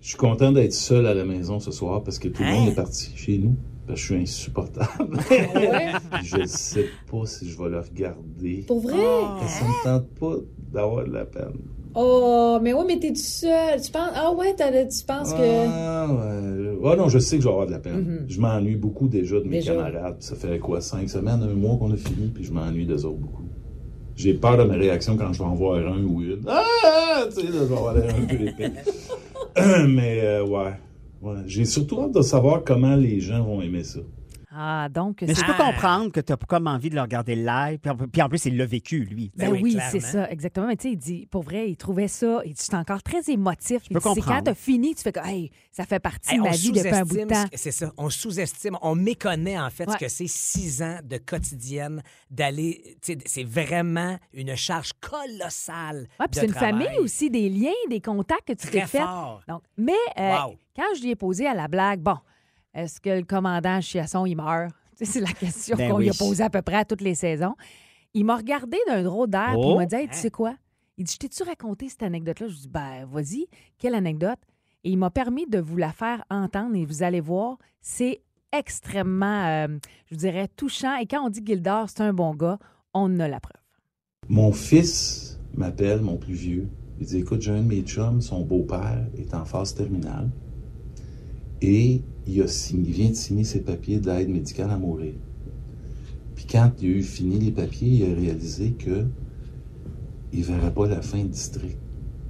Je 0.00 0.08
suis 0.08 0.16
content 0.16 0.50
d'être 0.52 0.72
seul 0.72 1.06
à 1.06 1.14
la 1.14 1.24
maison 1.24 1.60
ce 1.60 1.70
soir 1.70 2.02
parce 2.02 2.18
que 2.18 2.28
tout 2.28 2.42
le 2.42 2.48
Hein? 2.48 2.54
monde 2.60 2.68
est 2.70 2.74
parti 2.74 3.12
chez 3.16 3.38
nous. 3.38 3.54
Parce 3.86 4.00
que 4.00 4.06
je 4.06 4.12
suis 4.14 4.22
insupportable. 4.22 5.18
je 6.22 6.36
ne 6.38 6.46
sais 6.46 6.86
pas 7.10 7.26
si 7.26 7.48
je 7.48 7.58
vais 7.58 7.68
le 7.68 7.80
regarder. 7.80 8.64
Pour 8.66 8.80
vrai? 8.80 8.92
Ça 9.48 9.64
me 9.64 9.84
tente 9.84 10.08
pas 10.18 10.34
d'avoir 10.72 11.04
de 11.04 11.12
la 11.12 11.24
peine. 11.24 11.58
Oh, 11.94 12.58
mais 12.62 12.72
ouais, 12.72 12.84
mais 12.86 13.00
t'es 13.00 13.08
tout 13.08 13.16
seul. 13.16 13.80
Tu 13.82 13.90
penses. 13.90 14.12
Ah 14.14 14.32
ouais, 14.32 14.54
tu 14.54 15.04
penses 15.04 15.32
que. 15.32 15.38
Ah, 15.68 16.06
ouais. 16.08 16.78
Ah 16.84 16.96
non, 16.96 17.08
je 17.08 17.18
sais 17.18 17.36
que 17.36 17.42
je 17.42 17.48
vais 17.48 17.52
avoir 17.52 17.66
de 17.66 17.72
la 17.72 17.80
peine. 17.80 17.96
Mhm. 17.96 18.24
Je 18.28 18.40
m'ennuie 18.40 18.76
beaucoup 18.76 19.08
déjà 19.08 19.38
de 19.40 19.44
mes 19.44 19.56
Déjà. 19.58 19.74
camarades. 19.74 20.16
Ça 20.20 20.36
fait 20.36 20.60
quoi, 20.60 20.80
cinq 20.80 21.10
semaines, 21.10 21.42
un 21.42 21.52
mois 21.54 21.76
qu'on 21.76 21.90
a 21.92 21.96
fini, 21.96 22.28
puis 22.28 22.44
je 22.44 22.52
m'ennuie 22.52 22.86
des 22.86 23.04
autres 23.04 23.16
beaucoup. 23.18 23.42
J'ai 24.20 24.34
peur 24.34 24.58
de 24.58 24.64
mes 24.64 24.76
réactions 24.76 25.16
quand 25.16 25.32
je 25.32 25.38
vais 25.38 25.46
en 25.46 25.54
voir 25.54 25.78
un 25.78 26.04
ou 26.04 26.20
une. 26.20 26.42
Ah! 26.46 27.24
Tu 27.24 27.40
sais, 27.40 27.42
là, 27.44 27.52
je 27.52 27.58
vais 27.64 27.74
avoir 27.74 27.94
l'air 27.94 28.14
un 28.14 28.26
peu 28.26 28.46
épais. 28.46 28.70
Mais, 29.88 30.20
euh, 30.22 30.44
ouais. 30.44 30.74
ouais. 31.22 31.36
J'ai 31.46 31.64
surtout 31.64 32.02
hâte 32.02 32.12
de 32.12 32.20
savoir 32.20 32.62
comment 32.62 32.96
les 32.96 33.20
gens 33.20 33.42
vont 33.42 33.62
aimer 33.62 33.82
ça. 33.82 34.00
Ah, 34.52 34.88
donc. 34.88 35.22
Mais 35.22 35.28
je 35.28 35.34
c'est- 35.34 35.46
peux 35.46 35.52
comprendre 35.54 36.10
que 36.10 36.20
tu 36.20 36.32
as 36.32 36.36
comme 36.36 36.66
envie 36.66 36.90
de 36.90 36.96
le 36.96 37.00
regarder 37.02 37.36
live. 37.36 37.78
Puis 38.12 38.20
en- 38.22 38.28
plus, 38.28 38.44
il 38.46 38.56
l'a 38.56 38.66
vécu, 38.66 39.04
lui. 39.04 39.30
Ben, 39.36 39.50
oui, 39.52 39.78
c'est 39.90 40.00
ça, 40.00 40.28
exactement. 40.30 40.66
Mais 40.66 40.76
tu 40.76 40.88
sais, 40.88 40.92
il 40.94 40.96
dit, 40.96 41.26
pour 41.30 41.42
vrai, 41.42 41.70
il 41.70 41.76
trouvait 41.76 42.08
ça, 42.08 42.40
il 42.44 42.54
dit, 42.54 42.62
c'est 42.62 42.74
encore 42.74 43.02
très 43.02 43.30
émotif. 43.30 43.82
Il 43.88 43.94
peux 43.94 44.00
C'est 44.00 44.02
quand 44.02 44.14
comprendre. 44.14 44.42
t'as 44.44 44.54
fini, 44.54 44.94
tu 44.94 45.02
fais 45.02 45.12
que, 45.12 45.20
hey, 45.24 45.50
ça 45.70 45.84
fait 45.86 46.00
partie 46.00 46.32
Hey, 46.32 46.38
de 46.38 46.42
ma 46.42 46.50
vie 46.50 46.72
depuis 46.72 46.88
un 46.90 47.04
bout 47.04 47.16
de 47.16 47.24
temps. 47.24 47.44
C'est 47.54 47.70
ça. 47.70 47.92
On 47.96 48.10
sous-estime, 48.10 48.76
on 48.82 48.94
méconnaît 48.96 49.58
en 49.58 49.70
fait 49.70 49.86
Ouais. 49.86 49.94
ce 49.94 49.98
que 49.98 50.08
c'est 50.08 50.26
six 50.28 50.82
ans 50.82 50.98
de 51.04 51.16
quotidienne 51.18 52.02
d'aller. 52.30 52.82
tu 53.02 53.12
sais, 53.12 53.18
C'est 53.26 53.44
vraiment 53.44 54.18
une 54.32 54.56
charge 54.56 54.90
colossale. 55.00 56.08
Ouais, 56.18 56.26
puis 56.30 56.40
c'est 56.40 56.46
une 56.46 56.52
travail. 56.52 56.84
famille 56.84 56.98
aussi, 56.98 57.30
des 57.30 57.48
liens, 57.48 57.70
des 57.88 58.00
contacts 58.00 58.48
que 58.48 58.52
tu 58.54 58.68
t'es 58.68 58.80
fait. 58.86 58.98
fort. 58.98 59.42
Donc, 59.48 59.62
mais 59.76 59.92
euh, 60.18 60.30
Wow. 60.44 60.54
quand 60.76 60.82
je 60.96 61.02
lui 61.02 61.10
ai 61.10 61.16
posé 61.16 61.46
à 61.46 61.54
la 61.54 61.68
blague, 61.68 62.00
bon, 62.00 62.16
est-ce 62.74 63.00
que 63.00 63.10
le 63.10 63.24
commandant 63.24 63.80
Chiasson, 63.80 64.26
il 64.26 64.36
meurt? 64.36 64.72
C'est 65.02 65.20
la 65.20 65.32
question 65.32 65.76
Ben 65.76 65.90
qu'on 65.92 65.98
lui 65.98 66.10
a 66.10 66.14
posée 66.14 66.44
à 66.44 66.50
peu 66.50 66.62
près 66.62 66.76
à 66.76 66.84
toutes 66.84 67.00
les 67.00 67.14
saisons. 67.14 67.54
Il 68.12 68.24
m'a 68.24 68.36
regardé 68.36 68.76
d'un 68.86 69.02
drôle 69.02 69.28
d'air, 69.30 69.52
puis 69.52 69.60
il 69.68 69.72
Oh. 69.72 69.76
m'a 69.76 69.86
dit, 69.86 69.94
Hey, 69.94 70.08
tu 70.08 70.14
Hein? 70.14 70.16
sais 70.16 70.30
quoi? 70.30 70.54
Il 70.98 71.04
dit, 71.04 71.12
je 71.14 71.18
t'ai-tu 71.18 71.42
raconté 71.44 71.88
cette 71.88 72.02
anecdote-là? 72.02 72.48
Je 72.48 72.52
lui 72.52 72.60
dis, 72.60 72.68
ben, 72.68 73.06
vas-y, 73.10 73.46
quelle 73.78 73.94
anecdote? 73.94 74.38
Et 74.84 74.90
il 74.90 74.98
m'a 74.98 75.10
permis 75.10 75.46
de 75.46 75.58
vous 75.58 75.76
la 75.78 75.92
faire 75.92 76.22
entendre 76.30 76.74
et 76.76 76.84
vous 76.84 77.02
allez 77.02 77.20
voir, 77.20 77.56
c'est 77.80 78.20
extrêmement, 78.52 79.46
euh, 79.46 79.68
je 80.06 80.14
vous 80.14 80.20
dirais, 80.20 80.48
touchant. 80.48 80.96
Et 80.96 81.06
quand 81.06 81.24
on 81.24 81.30
dit 81.30 81.40
Gildor, 81.44 81.88
c'est 81.88 82.02
un 82.02 82.12
bon 82.12 82.34
gars, 82.34 82.58
on 82.92 83.04
en 83.14 83.20
a 83.20 83.28
la 83.28 83.40
preuve. 83.40 83.60
Mon 84.28 84.52
fils 84.52 85.38
m'appelle, 85.54 86.00
mon 86.02 86.16
plus 86.16 86.34
vieux. 86.34 86.68
Il 86.98 87.06
dit 87.06 87.18
Écoute, 87.18 87.40
j'ai 87.40 87.52
un 87.52 87.62
de 87.62 87.68
mes 87.68 87.82
chums, 87.82 88.20
son 88.20 88.40
beau-père 88.42 89.06
est 89.16 89.32
en 89.34 89.44
phase 89.44 89.74
terminale 89.74 90.28
et 91.62 92.02
il, 92.26 92.42
a 92.42 92.46
signé- 92.48 92.88
il 92.88 92.94
vient 92.94 93.10
de 93.10 93.14
signer 93.14 93.44
ses 93.44 93.60
papiers 93.60 93.98
d'aide 93.98 94.28
médicale 94.28 94.70
à 94.70 94.76
mourir. 94.78 95.14
Puis 96.34 96.46
quand 96.50 96.70
il 96.80 96.86
a 96.86 96.92
eu 96.96 97.02
fini 97.02 97.38
les 97.38 97.50
papiers, 97.50 97.88
il 97.88 98.10
a 98.10 98.14
réalisé 98.14 98.72
que 98.72 99.06
il 100.32 100.44
verrait 100.44 100.72
pas 100.72 100.86
la 100.86 101.02
fin 101.02 101.18
du 101.22 101.28
district. 101.28 101.78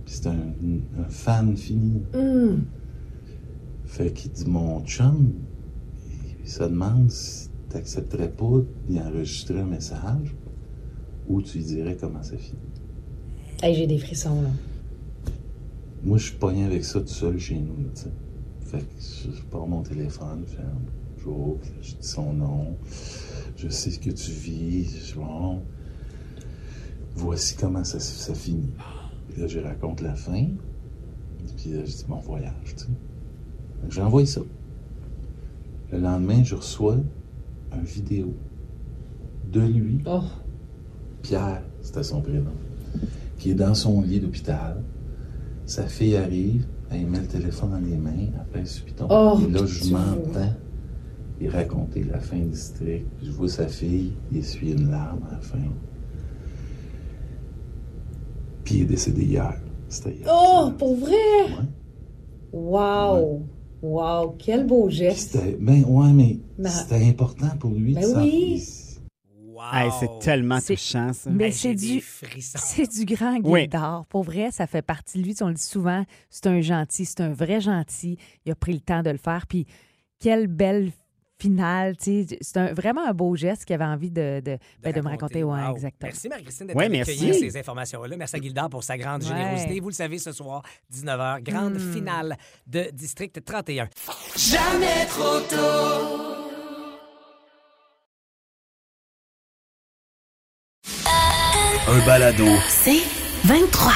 Puis 0.04 0.14
c'est 0.14 0.26
un, 0.26 0.54
un 0.98 1.08
fan 1.08 1.56
fini. 1.56 2.02
Hum. 2.14 2.64
Fait 3.84 4.12
qu'il 4.12 4.30
dit 4.32 4.46
Mon 4.46 4.82
chum, 4.84 5.32
il 6.42 6.48
se 6.48 6.62
demande 6.62 7.10
si 7.10 7.48
t'accepterais 7.68 8.30
pas 8.30 8.60
d'y 8.88 8.98
enregistrer 8.98 9.60
un 9.60 9.66
message 9.66 10.34
ou 11.28 11.40
tu 11.42 11.58
lui 11.58 11.64
dirais 11.64 11.96
comment 12.00 12.22
ça 12.22 12.36
finit. 12.36 12.58
Hey, 13.62 13.74
j'ai 13.74 13.86
des 13.86 13.98
frissons, 13.98 14.42
là. 14.42 14.48
Moi, 16.02 16.16
je 16.18 16.24
suis 16.28 16.36
pogné 16.36 16.64
avec 16.64 16.82
ça 16.84 17.00
tout 17.00 17.06
seul 17.08 17.38
chez 17.38 17.56
nous, 17.58 17.76
tu 17.94 18.02
sais. 18.02 18.08
Pars 19.50 19.66
mon 19.66 19.82
téléphone, 19.82 20.44
je 20.46 20.56
là, 21.28 21.54
je 21.82 21.90
dis 21.96 21.96
son 22.00 22.32
nom, 22.32 22.76
je 23.56 23.68
sais 23.68 23.90
ce 23.90 23.98
que 23.98 24.10
tu 24.10 24.30
vis, 24.30 25.08
je 25.08 25.16
bon, 25.16 25.60
voici 27.16 27.56
comment 27.56 27.82
ça, 27.84 27.98
ça 27.98 28.34
finit. 28.34 28.72
Puis 29.28 29.40
là, 29.40 29.48
je 29.48 29.58
raconte 29.58 30.02
la 30.02 30.14
fin, 30.14 30.46
puis 31.56 31.72
là, 31.72 31.84
je 31.84 31.90
dis 31.90 32.04
mon 32.08 32.20
voyage, 32.20 32.52
tu 32.64 32.78
sais. 32.78 32.88
J'envoie 33.88 34.24
ça. 34.26 34.42
Le 35.90 35.98
lendemain, 35.98 36.44
je 36.44 36.54
reçois 36.54 36.98
une 37.72 37.84
vidéo 37.84 38.34
de 39.50 39.60
lui, 39.60 39.98
Oh. 40.06 40.22
Pierre, 41.22 41.62
c'était 41.82 42.02
son 42.02 42.22
prénom, 42.22 42.52
qui 43.38 43.50
est 43.50 43.54
dans 43.54 43.74
son 43.74 44.00
lit 44.02 44.20
d'hôpital. 44.20 44.82
Sa 45.66 45.86
fille 45.86 46.16
arrive, 46.16 46.66
elle 46.90 47.06
met 47.06 47.20
le 47.20 47.26
téléphone 47.26 47.70
dans 47.70 47.78
les 47.78 47.96
mains, 47.96 48.28
après 48.40 48.62
piton. 48.84 49.06
Oh, 49.10 49.38
et 49.46 49.50
là, 49.50 49.64
je 49.66 49.92
m'entends. 49.92 50.52
Il 51.40 51.48
raconter 51.48 52.04
la 52.04 52.18
fin 52.20 52.36
du 52.38 52.50
district. 52.50 53.06
Je 53.22 53.30
vois 53.30 53.48
sa 53.48 53.66
fille, 53.66 54.12
il 54.30 54.38
essuie 54.38 54.72
une 54.72 54.90
larme 54.90 55.20
à 55.30 55.34
la 55.34 55.40
fin. 55.40 55.58
Puis 58.64 58.76
il 58.76 58.82
est 58.82 58.86
décédé 58.86 59.24
hier. 59.24 59.54
C'était 59.88 60.16
hier. 60.16 60.28
Oh, 60.30 60.70
pour 60.78 60.96
vrai? 60.96 61.10
Ouais. 61.12 61.66
Wow. 62.52 63.42
Wow, 63.82 64.34
quel 64.38 64.66
beau 64.66 64.90
geste. 64.90 65.32
c'était, 65.32 65.56
ben 65.58 65.82
ouais, 65.88 66.12
mais 66.12 66.38
c'était 66.68 67.06
important 67.08 67.48
pour 67.58 67.70
lui. 67.70 67.94
de 67.94 68.00
Ben 68.00 68.06
savoir- 68.06 68.24
oui. 68.24 68.62
Wow. 69.60 69.78
Hey, 69.78 69.90
c'est 70.00 70.18
tellement 70.20 70.58
touchant, 70.60 71.12
ça. 71.12 71.28
Mais 71.30 71.46
Hey, 71.46 71.52
c'est 71.52 71.74
du, 71.74 72.02
c'est 72.40 72.90
du 72.90 73.04
grand 73.04 73.38
Oui. 73.44 73.62
Gildor. 73.62 74.06
Pour 74.06 74.22
vrai, 74.22 74.50
ça 74.50 74.66
fait 74.66 74.82
partie 74.82 75.18
de 75.18 75.24
lui. 75.24 75.34
On 75.42 75.48
le 75.48 75.54
dit 75.54 75.62
souvent, 75.62 76.04
c'est 76.30 76.46
un 76.46 76.60
gentil, 76.60 77.04
c'est 77.04 77.20
un 77.20 77.32
vrai 77.32 77.60
gentil. 77.60 78.16
Il 78.46 78.52
a 78.52 78.54
pris 78.54 78.72
le 78.72 78.80
temps 78.80 79.02
de 79.02 79.10
le 79.10 79.18
faire. 79.18 79.46
Puis 79.46 79.66
quelle 80.18 80.46
belle 80.46 80.90
finale. 81.38 81.96
tu 81.96 82.26
sais. 82.28 82.38
C'est 82.42 82.56
un- 82.58 82.74
vraiment 82.74 83.02
un 83.06 83.14
beau 83.14 83.34
geste 83.34 83.64
qu'il 83.64 83.72
avait 83.72 83.84
envie 83.86 84.10
de, 84.10 84.42
de, 84.44 84.58
ben, 84.82 84.92
de 84.92 85.00
me 85.00 85.08
raconter. 85.08 85.42
Ouais, 85.42 85.58
Wow. 85.58 85.72
exactement. 85.74 86.10
Merci 86.10 86.28
Marie-Christine 86.28 86.66
d'être 86.66 86.76
Ouais, 86.76 86.88
merci. 86.90 87.32
ces 87.32 87.56
informations-là. 87.56 88.14
Merci 88.18 88.36
à 88.36 88.40
Gildard 88.40 88.68
pour 88.68 88.84
sa 88.84 88.98
grande 88.98 89.22
Ouais. 89.22 89.28
générosité. 89.28 89.80
Vous 89.80 89.88
le 89.88 89.94
savez, 89.94 90.18
ce 90.18 90.32
soir, 90.32 90.62
19h, 90.90 91.40
grande 91.42 91.74
Hmm. 91.78 91.92
finale 91.94 92.36
de 92.66 92.90
District 92.92 93.42
31. 93.42 93.88
Un 101.88 102.06
balado. 102.06 102.44
C'est 102.68 103.02
23. 103.44 103.92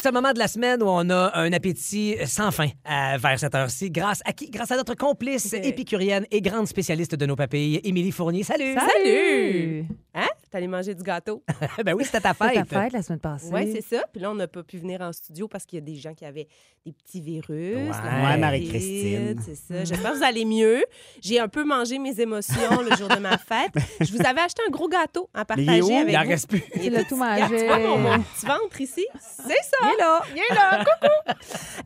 C'est 0.00 0.08
le 0.08 0.12
moment 0.12 0.32
de 0.32 0.38
la 0.38 0.46
semaine 0.46 0.82
où 0.82 0.86
on 0.86 1.08
a 1.10 1.32
un 1.34 1.52
appétit 1.52 2.16
sans 2.26 2.50
fin 2.50 2.68
euh, 2.88 3.16
vers 3.18 3.38
cette 3.38 3.54
heure-ci. 3.54 3.90
Grâce 3.90 4.20
à 4.24 4.32
qui? 4.32 4.50
Grâce 4.50 4.70
à 4.70 4.76
notre 4.76 4.94
complice 4.94 5.52
épicurienne 5.62 6.26
et 6.30 6.40
grande 6.40 6.68
spécialiste 6.68 7.14
de 7.14 7.26
nos 7.26 7.34
papilles, 7.36 7.80
Émilie 7.82 8.12
Fournier. 8.12 8.42
Salut! 8.44 8.74
Salut! 8.74 9.86
Hein? 10.14 10.28
T'allais 10.50 10.66
manger 10.66 10.94
du 10.94 11.02
gâteau? 11.02 11.42
ben 11.84 11.94
oui, 11.94 12.04
c'était 12.04 12.20
ta 12.20 12.32
C'était 12.32 12.54
fête. 12.54 12.68
ta 12.68 12.82
fête 12.82 12.92
la 12.92 13.02
semaine 13.02 13.20
passée. 13.20 13.50
Oui, 13.52 13.70
c'est 13.74 13.96
ça. 13.96 14.02
Puis 14.12 14.20
là, 14.20 14.30
on 14.30 14.34
n'a 14.34 14.48
pas 14.48 14.62
pu 14.62 14.78
venir 14.78 15.00
en 15.00 15.12
studio 15.12 15.46
parce 15.48 15.66
qu'il 15.66 15.78
y 15.78 15.82
a 15.82 15.84
des 15.84 15.96
gens 15.96 16.14
qui 16.14 16.24
avaient 16.24 16.48
des 16.86 16.92
petits 16.92 17.20
virus. 17.20 17.76
Ouais. 17.76 18.24
Ouais, 18.24 18.36
Marie-Christine. 18.38 19.36
C'est 19.44 19.54
ça. 19.54 19.84
J'espère 19.84 20.12
que 20.12 20.16
vous 20.18 20.24
allez 20.24 20.44
mieux. 20.44 20.84
J'ai 21.20 21.38
un 21.40 21.48
peu 21.48 21.64
mangé 21.64 21.98
mes 21.98 22.18
émotions 22.20 22.80
le 22.88 22.96
jour 22.96 23.08
de 23.08 23.18
ma 23.18 23.36
fête. 23.38 23.72
Je 24.00 24.10
vous 24.12 24.20
avais 24.24 24.40
acheté 24.40 24.62
un 24.66 24.70
gros 24.70 24.88
gâteau 24.88 25.28
à 25.34 25.44
Mais 25.56 25.62
il 25.62 25.62
est 25.62 25.66
partager 25.80 25.92
où? 25.92 25.96
avec 25.98 26.12
Il 26.12 26.16
en 26.18 26.22
vous. 26.22 26.28
reste 26.30 26.48
plus. 26.48 26.62
Il 26.82 26.96
a 26.96 27.04
tout 27.04 27.16
mangé. 27.16 27.58
Tu 27.58 27.66
vois 27.66 27.78
mon, 27.78 27.98
mon 27.98 28.18
petit 28.20 28.46
ventre 28.46 28.80
ici? 28.80 29.06
C'est 29.20 29.48
ça. 29.48 29.76
Il 29.82 29.94
est 29.94 29.98
là. 29.98 30.22
Il 30.34 30.38
est 30.38 30.54
là. 30.54 30.84
Coucou. 30.84 31.38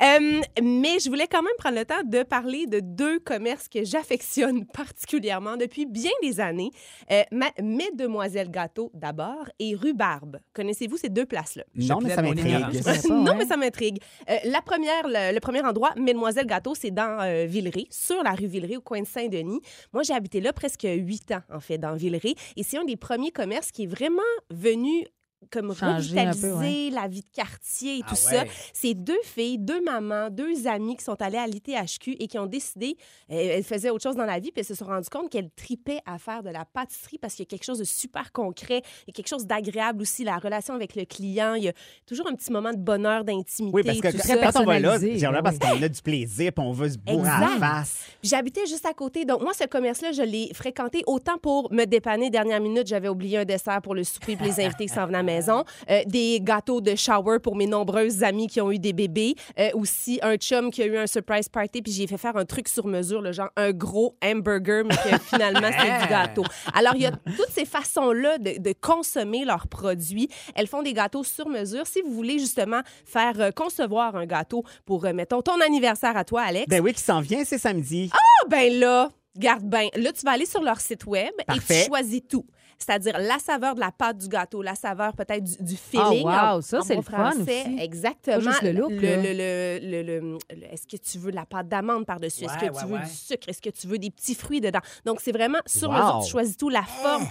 Euh, 0.03 0.40
mais 0.62 0.98
je 1.01 1.09
voulais 1.09 1.27
quand 1.27 1.42
même 1.42 1.53
prendre 1.59 1.79
le 1.79 1.85
temps 1.85 2.03
de 2.05 2.22
parler 2.22 2.66
de 2.66 2.81
deux 2.81 3.18
commerces 3.20 3.68
que 3.68 3.85
j'affectionne 3.85 4.66
particulièrement 4.66 5.57
depuis 5.57 5.87
bien 5.87 6.11
des 6.22 6.40
années. 6.40 6.70
Euh, 7.11 7.22
ma- 7.33 7.51
Mesdemoiselles 7.62 8.51
Gâteau 8.52 8.90
d'abord 8.94 9.48
et 9.58 9.74
Rhubarbe. 9.74 10.38
Connaissez-vous 10.52 10.96
ces 10.96 11.08
deux 11.08 11.26
places-là? 11.26 11.64
Non, 11.74 11.98
mais 12.00 12.10
ça 12.14 12.22
m'intrigue. 12.22 13.10
non, 13.10 13.34
mais 13.34 13.46
ça 13.46 13.56
m'intrigue. 13.56 13.98
Euh, 14.30 14.36
la 14.44 14.62
première, 14.62 15.08
le, 15.08 15.34
le 15.34 15.40
premier 15.40 15.62
endroit, 15.62 15.92
Mesdemoiselles 15.96 16.46
Gâteau, 16.46 16.74
c'est 16.74 16.90
dans 16.90 17.20
euh, 17.22 17.46
Villeray, 17.46 17.86
sur 17.90 18.22
la 18.22 18.32
rue 18.32 18.46
Villeray, 18.46 18.76
au 18.76 18.80
coin 18.80 19.00
de 19.00 19.06
Saint-Denis. 19.06 19.60
Moi, 19.92 20.02
j'ai 20.04 20.14
habité 20.14 20.40
là 20.40 20.52
presque 20.52 20.86
huit 20.86 21.32
ans, 21.32 21.42
en 21.52 21.60
fait, 21.60 21.78
dans 21.78 21.94
Villeray. 21.94 22.34
Et 22.56 22.62
c'est 22.62 22.78
un 22.78 22.84
des 22.84 22.96
premiers 22.96 23.32
commerces 23.32 23.72
qui 23.72 23.84
est 23.84 23.86
vraiment 23.86 24.22
venu 24.50 25.06
comme 25.50 25.74
Changer 25.74 26.14
peu, 26.14 26.20
revitaliser 26.28 26.90
la 26.90 27.09
vie 27.09 27.20
de 27.20 27.26
quartier 27.33 27.98
et 27.98 28.02
Ah 28.05 28.09
tout 28.09 28.16
ça. 28.16 28.44
C'est 28.72 28.94
deux 28.94 29.20
filles, 29.24 29.59
deux 29.59 29.83
mamans, 29.83 30.31
deux 30.31 30.66
amies 30.66 30.96
qui 30.96 31.05
sont 31.05 31.20
allées 31.20 31.38
à 31.38 31.46
l'ITHQ 31.46 32.16
et 32.18 32.26
qui 32.26 32.38
ont 32.38 32.46
décidé, 32.46 32.96
euh, 33.31 33.57
elles 33.57 33.64
faisaient 33.64 33.90
autre 33.90 34.02
chose 34.02 34.16
dans 34.16 34.24
la 34.24 34.38
vie, 34.38 34.50
puis 34.50 34.61
elles 34.61 34.66
se 34.66 34.74
sont 34.74 34.87
rendues 34.87 35.09
compte 35.11 35.31
qu'elles 35.31 35.50
tripaient 35.50 36.00
à 36.07 36.18
faire 36.18 36.42
de 36.42 36.50
la 36.50 36.64
pâtisserie 36.64 37.18
parce 37.18 37.35
qu'il 37.35 37.44
y 37.44 37.48
a 37.48 37.50
quelque 37.50 37.64
chose 37.64 37.78
de 37.78 37.85
super 37.85 38.33
concret, 38.33 38.83
il 39.07 39.09
y 39.09 39.11
a 39.11 39.12
quelque 39.12 39.28
chose 39.28 39.46
d'agréable 39.46 40.02
aussi, 40.02 40.24
la 40.24 40.38
relation 40.38 40.74
avec 40.74 40.94
le 40.96 41.05
client, 41.05 41.55
il 41.55 41.64
y 41.64 41.68
a 41.68 41.72
toujours 42.07 42.26
un 42.28 42.35
petit 42.35 42.52
moment 42.52 42.72
de 42.72 42.78
bonheur, 42.78 43.24
d'intimité. 43.24 43.74
Oui, 43.74 43.83
parce 43.83 44.00
que 44.00 44.09
tout 44.09 44.18
quand 44.28 44.52
ça. 44.52 44.61
on 44.61 44.64
va 44.64 44.78
là, 44.78 44.98
ben 44.98 45.42
parce 45.42 45.59
qu'on 45.59 45.83
a 45.83 45.88
du 45.88 46.02
plaisir 46.02 46.52
puis 46.52 46.64
on 46.64 46.72
veut 46.72 46.90
se 46.90 46.98
bourrer 46.98 47.28
à 47.28 47.40
la 47.40 47.48
face. 47.59 48.07
J'habitais 48.22 48.66
juste 48.66 48.87
à 48.87 48.92
côté. 48.92 49.24
Donc, 49.24 49.42
moi, 49.42 49.52
ce 49.55 49.64
commerce-là, 49.64 50.12
je 50.12 50.22
l'ai 50.22 50.50
fréquenté 50.55 51.02
autant 51.07 51.38
pour 51.38 51.72
me 51.72 51.85
dépanner. 51.85 52.31
Dernière 52.31 52.61
minute, 52.61 52.87
j'avais 52.87 53.09
oublié 53.09 53.38
un 53.38 53.44
dessert 53.44 53.81
pour 53.83 53.94
le 53.94 54.05
souper 54.05 54.37
puis 54.37 54.46
les 54.46 54.64
invités 54.64 54.87
qui 54.87 54.94
s'en 54.94 55.07
venaient 55.07 55.18
maison. 55.32 55.64
Euh, 55.90 56.02
des 56.06 56.40
gâteaux 56.42 56.80
de 56.80 56.94
shower 56.94 57.38
pour 57.38 57.56
mes 57.56 57.66
nombreuses 57.66 58.22
amies 58.22 58.46
qui 58.46 58.60
ont 58.60 58.70
eu 58.70 58.78
des 58.78 58.92
bébés. 58.92 59.34
Euh, 59.58 59.70
aussi, 59.74 60.18
un 60.22 60.36
chum 60.36 60.70
qui 60.70 60.82
a 60.82 60.86
eu 60.86 60.96
un 60.96 61.06
surprise 61.06 61.48
party 61.48 61.82
puis 61.82 61.92
j'ai 61.92 62.06
fait 62.06 62.18
faire 62.18 62.36
un 62.36 62.44
truc 62.44 62.68
sur 62.68 62.86
mesure, 62.86 63.20
le 63.22 63.32
genre 63.32 63.50
un 63.56 63.72
gros 63.72 64.16
hamburger, 64.22 64.84
mais 64.84 64.94
que 64.96 65.18
finalement, 65.30 65.68
c'est 65.70 66.02
du 66.02 66.08
gâteau. 66.08 66.44
Alors, 66.74 66.94
il 66.96 67.02
y 67.02 67.06
a 67.06 67.12
toutes 67.36 67.50
ces 67.50 67.64
façons-là 67.64 68.38
de, 68.38 68.58
de 68.60 68.74
consommer 68.80 69.44
leurs 69.44 69.66
produits. 69.68 70.28
Elles 70.54 70.66
font 70.68 70.82
des 70.82 70.92
gâteaux 70.92 71.24
sur 71.24 71.48
mesure. 71.48 71.86
Si 71.86 72.00
vous 72.02 72.12
voulez 72.12 72.38
justement 72.38 72.80
faire 73.04 73.40
euh, 73.40 73.50
concevoir 73.50 74.16
un 74.16 74.26
gâteau 74.26 74.64
pour, 74.84 75.02
mettons, 75.14 75.42
ton 75.42 75.60
anniversaire 75.60 76.16
à 76.16 76.24
toi, 76.24 76.42
Alex, 76.42 76.66
Ben 76.68 76.80
oui, 76.82 76.92
qui 76.92 77.02
s'en 77.02 77.20
vient, 77.20 77.44
c'est 77.44 77.58
samedi. 77.58 78.10
ah, 78.12 78.46
ben 78.48 78.72
là, 78.78 79.10
garde 79.36 79.64
bien. 79.64 79.88
Là, 79.96 80.12
tu 80.12 80.24
vas 80.24 80.32
aller 80.32 80.46
sur 80.46 80.62
leur 80.62 80.80
site 80.80 81.06
web 81.06 81.30
et 81.54 81.58
tu 81.58 81.86
choisis 81.86 82.20
tout. 82.28 82.44
C'est-à-dire 82.84 83.18
la 83.18 83.38
saveur 83.38 83.74
de 83.74 83.80
la 83.80 83.92
pâte 83.92 84.18
du 84.18 84.28
gâteau, 84.28 84.62
la 84.62 84.74
saveur 84.74 85.14
peut-être 85.14 85.44
du, 85.44 85.56
du 85.62 85.76
Ah, 85.96 86.10
wow, 86.10 86.58
en- 86.58 86.60
ça, 86.62 86.80
c'est 86.82 86.94
bon 86.96 87.00
le 87.00 87.04
fun 87.16 87.30
français. 87.32 87.62
aussi. 87.66 87.78
Exactement. 87.80 88.36
Pas 88.38 88.50
juste 88.50 88.62
le 88.62 88.72
look, 88.72 88.90
le- 88.90 88.98
le- 89.00 89.80
le- 89.80 90.02
le- 90.02 90.38
le- 90.56 90.64
Est-ce 90.72 90.86
que 90.86 90.96
tu 90.96 91.18
veux 91.18 91.30
de 91.30 91.36
la 91.36 91.46
pâte 91.46 91.68
d'amande 91.68 92.04
par-dessus? 92.06 92.44
Est-ce 92.44 92.52
Ouais, 92.54 92.68
que 92.70 92.78
tu 92.78 92.86
veux 92.86 92.94
ouais. 92.94 93.04
du 93.04 93.10
sucre? 93.10 93.48
Est-ce 93.48 93.62
que 93.62 93.70
tu 93.70 93.86
veux 93.86 93.98
des 93.98 94.10
petits 94.10 94.34
fruits 94.34 94.60
dedans? 94.60 94.80
Donc, 95.04 95.20
c'est 95.20 95.32
vraiment 95.32 95.58
sur 95.66 95.90
Wow. 95.90 95.94
mesure. 95.96 96.20
Tu 96.24 96.30
choisis 96.30 96.56
tout, 96.56 96.68
la 96.68 96.82
forme. 96.82 97.26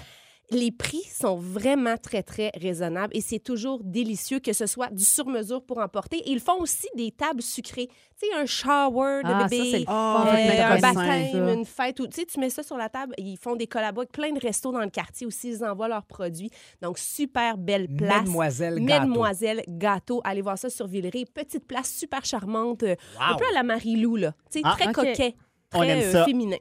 Les 0.54 0.72
prix 0.72 1.02
sont 1.04 1.36
vraiment 1.38 1.96
très, 1.96 2.24
très 2.24 2.52
raisonnables 2.60 3.16
et 3.16 3.22
c'est 3.22 3.40
toujours 3.40 3.80
délicieux 3.86 4.40
que 4.40 4.52
ce 4.52 4.66
soit 4.66 4.90
du 4.92 5.06
sur-mesure 5.06 5.64
pour 5.64 5.78
emporter. 5.78 6.18
Et 6.18 6.32
ils 6.32 6.42
font 6.42 6.60
aussi 6.60 6.88
des 6.96 7.12
tables 7.12 7.42
sucrées. 7.42 7.88
Tu 8.20 8.28
sais, 8.28 8.34
un 8.36 8.46
shower 8.46 9.22
de 9.24 9.30
Ah, 9.30 9.40
ça, 9.44 9.48
bébé, 9.48 9.86
euh, 9.88 10.48
mettre 10.48 10.64
un 10.64 10.72
un 10.76 10.80
baptême, 10.80 11.48
une 11.60 11.66
fête. 11.66 12.00
Ou, 12.02 12.08
tu 12.08 12.20
sais, 12.20 12.26
tu 12.26 12.38
mets 12.40 12.50
ça 12.50 12.64
sur 12.64 12.76
la 12.76 12.90
table. 12.90 13.14
Ils 13.18 13.38
font 13.38 13.56
des 13.56 13.66
collabos 13.66 14.02
avec 14.02 14.12
plein 14.12 14.34
de 14.34 14.40
restos 14.42 14.74
dans 14.74 14.82
le 14.82 14.90
quartier 14.90 15.26
aussi. 15.26 15.52
Ils 15.52 15.64
envoient 15.64 15.88
leurs 15.88 16.06
produits. 16.06 16.50
Donc, 16.82 16.98
super 17.00 17.58
belle 17.58 17.88
place. 17.88 18.24
Mesdemoiselles 18.24 18.76
Gâteau. 18.86 19.06
Mesdemoiselles 19.08 19.64
Gâteau. 19.70 20.22
Allez 20.26 20.42
voir 20.42 20.58
ça 20.58 20.70
sur 20.70 20.86
Villeray. 20.86 21.24
Petite 21.34 21.66
place 21.66 21.90
super 21.94 22.26
charmante. 22.26 22.84
euh, 22.84 22.96
Un 23.20 23.32
Wow. 23.32 23.38
peu 23.38 23.46
à 23.52 23.54
la 23.54 23.64
Marie-Lou, 23.64 24.18
là. 24.18 24.34
Tu 24.52 24.60
sais, 24.60 24.62
Ah, 24.66 24.76
très 24.78 24.90
ok. 24.90 24.96
coquet. 24.96 25.36
On 25.74 25.80
Très 25.80 25.90
aime 25.90 26.16
euh, 26.16 26.26
féminin. 26.26 26.58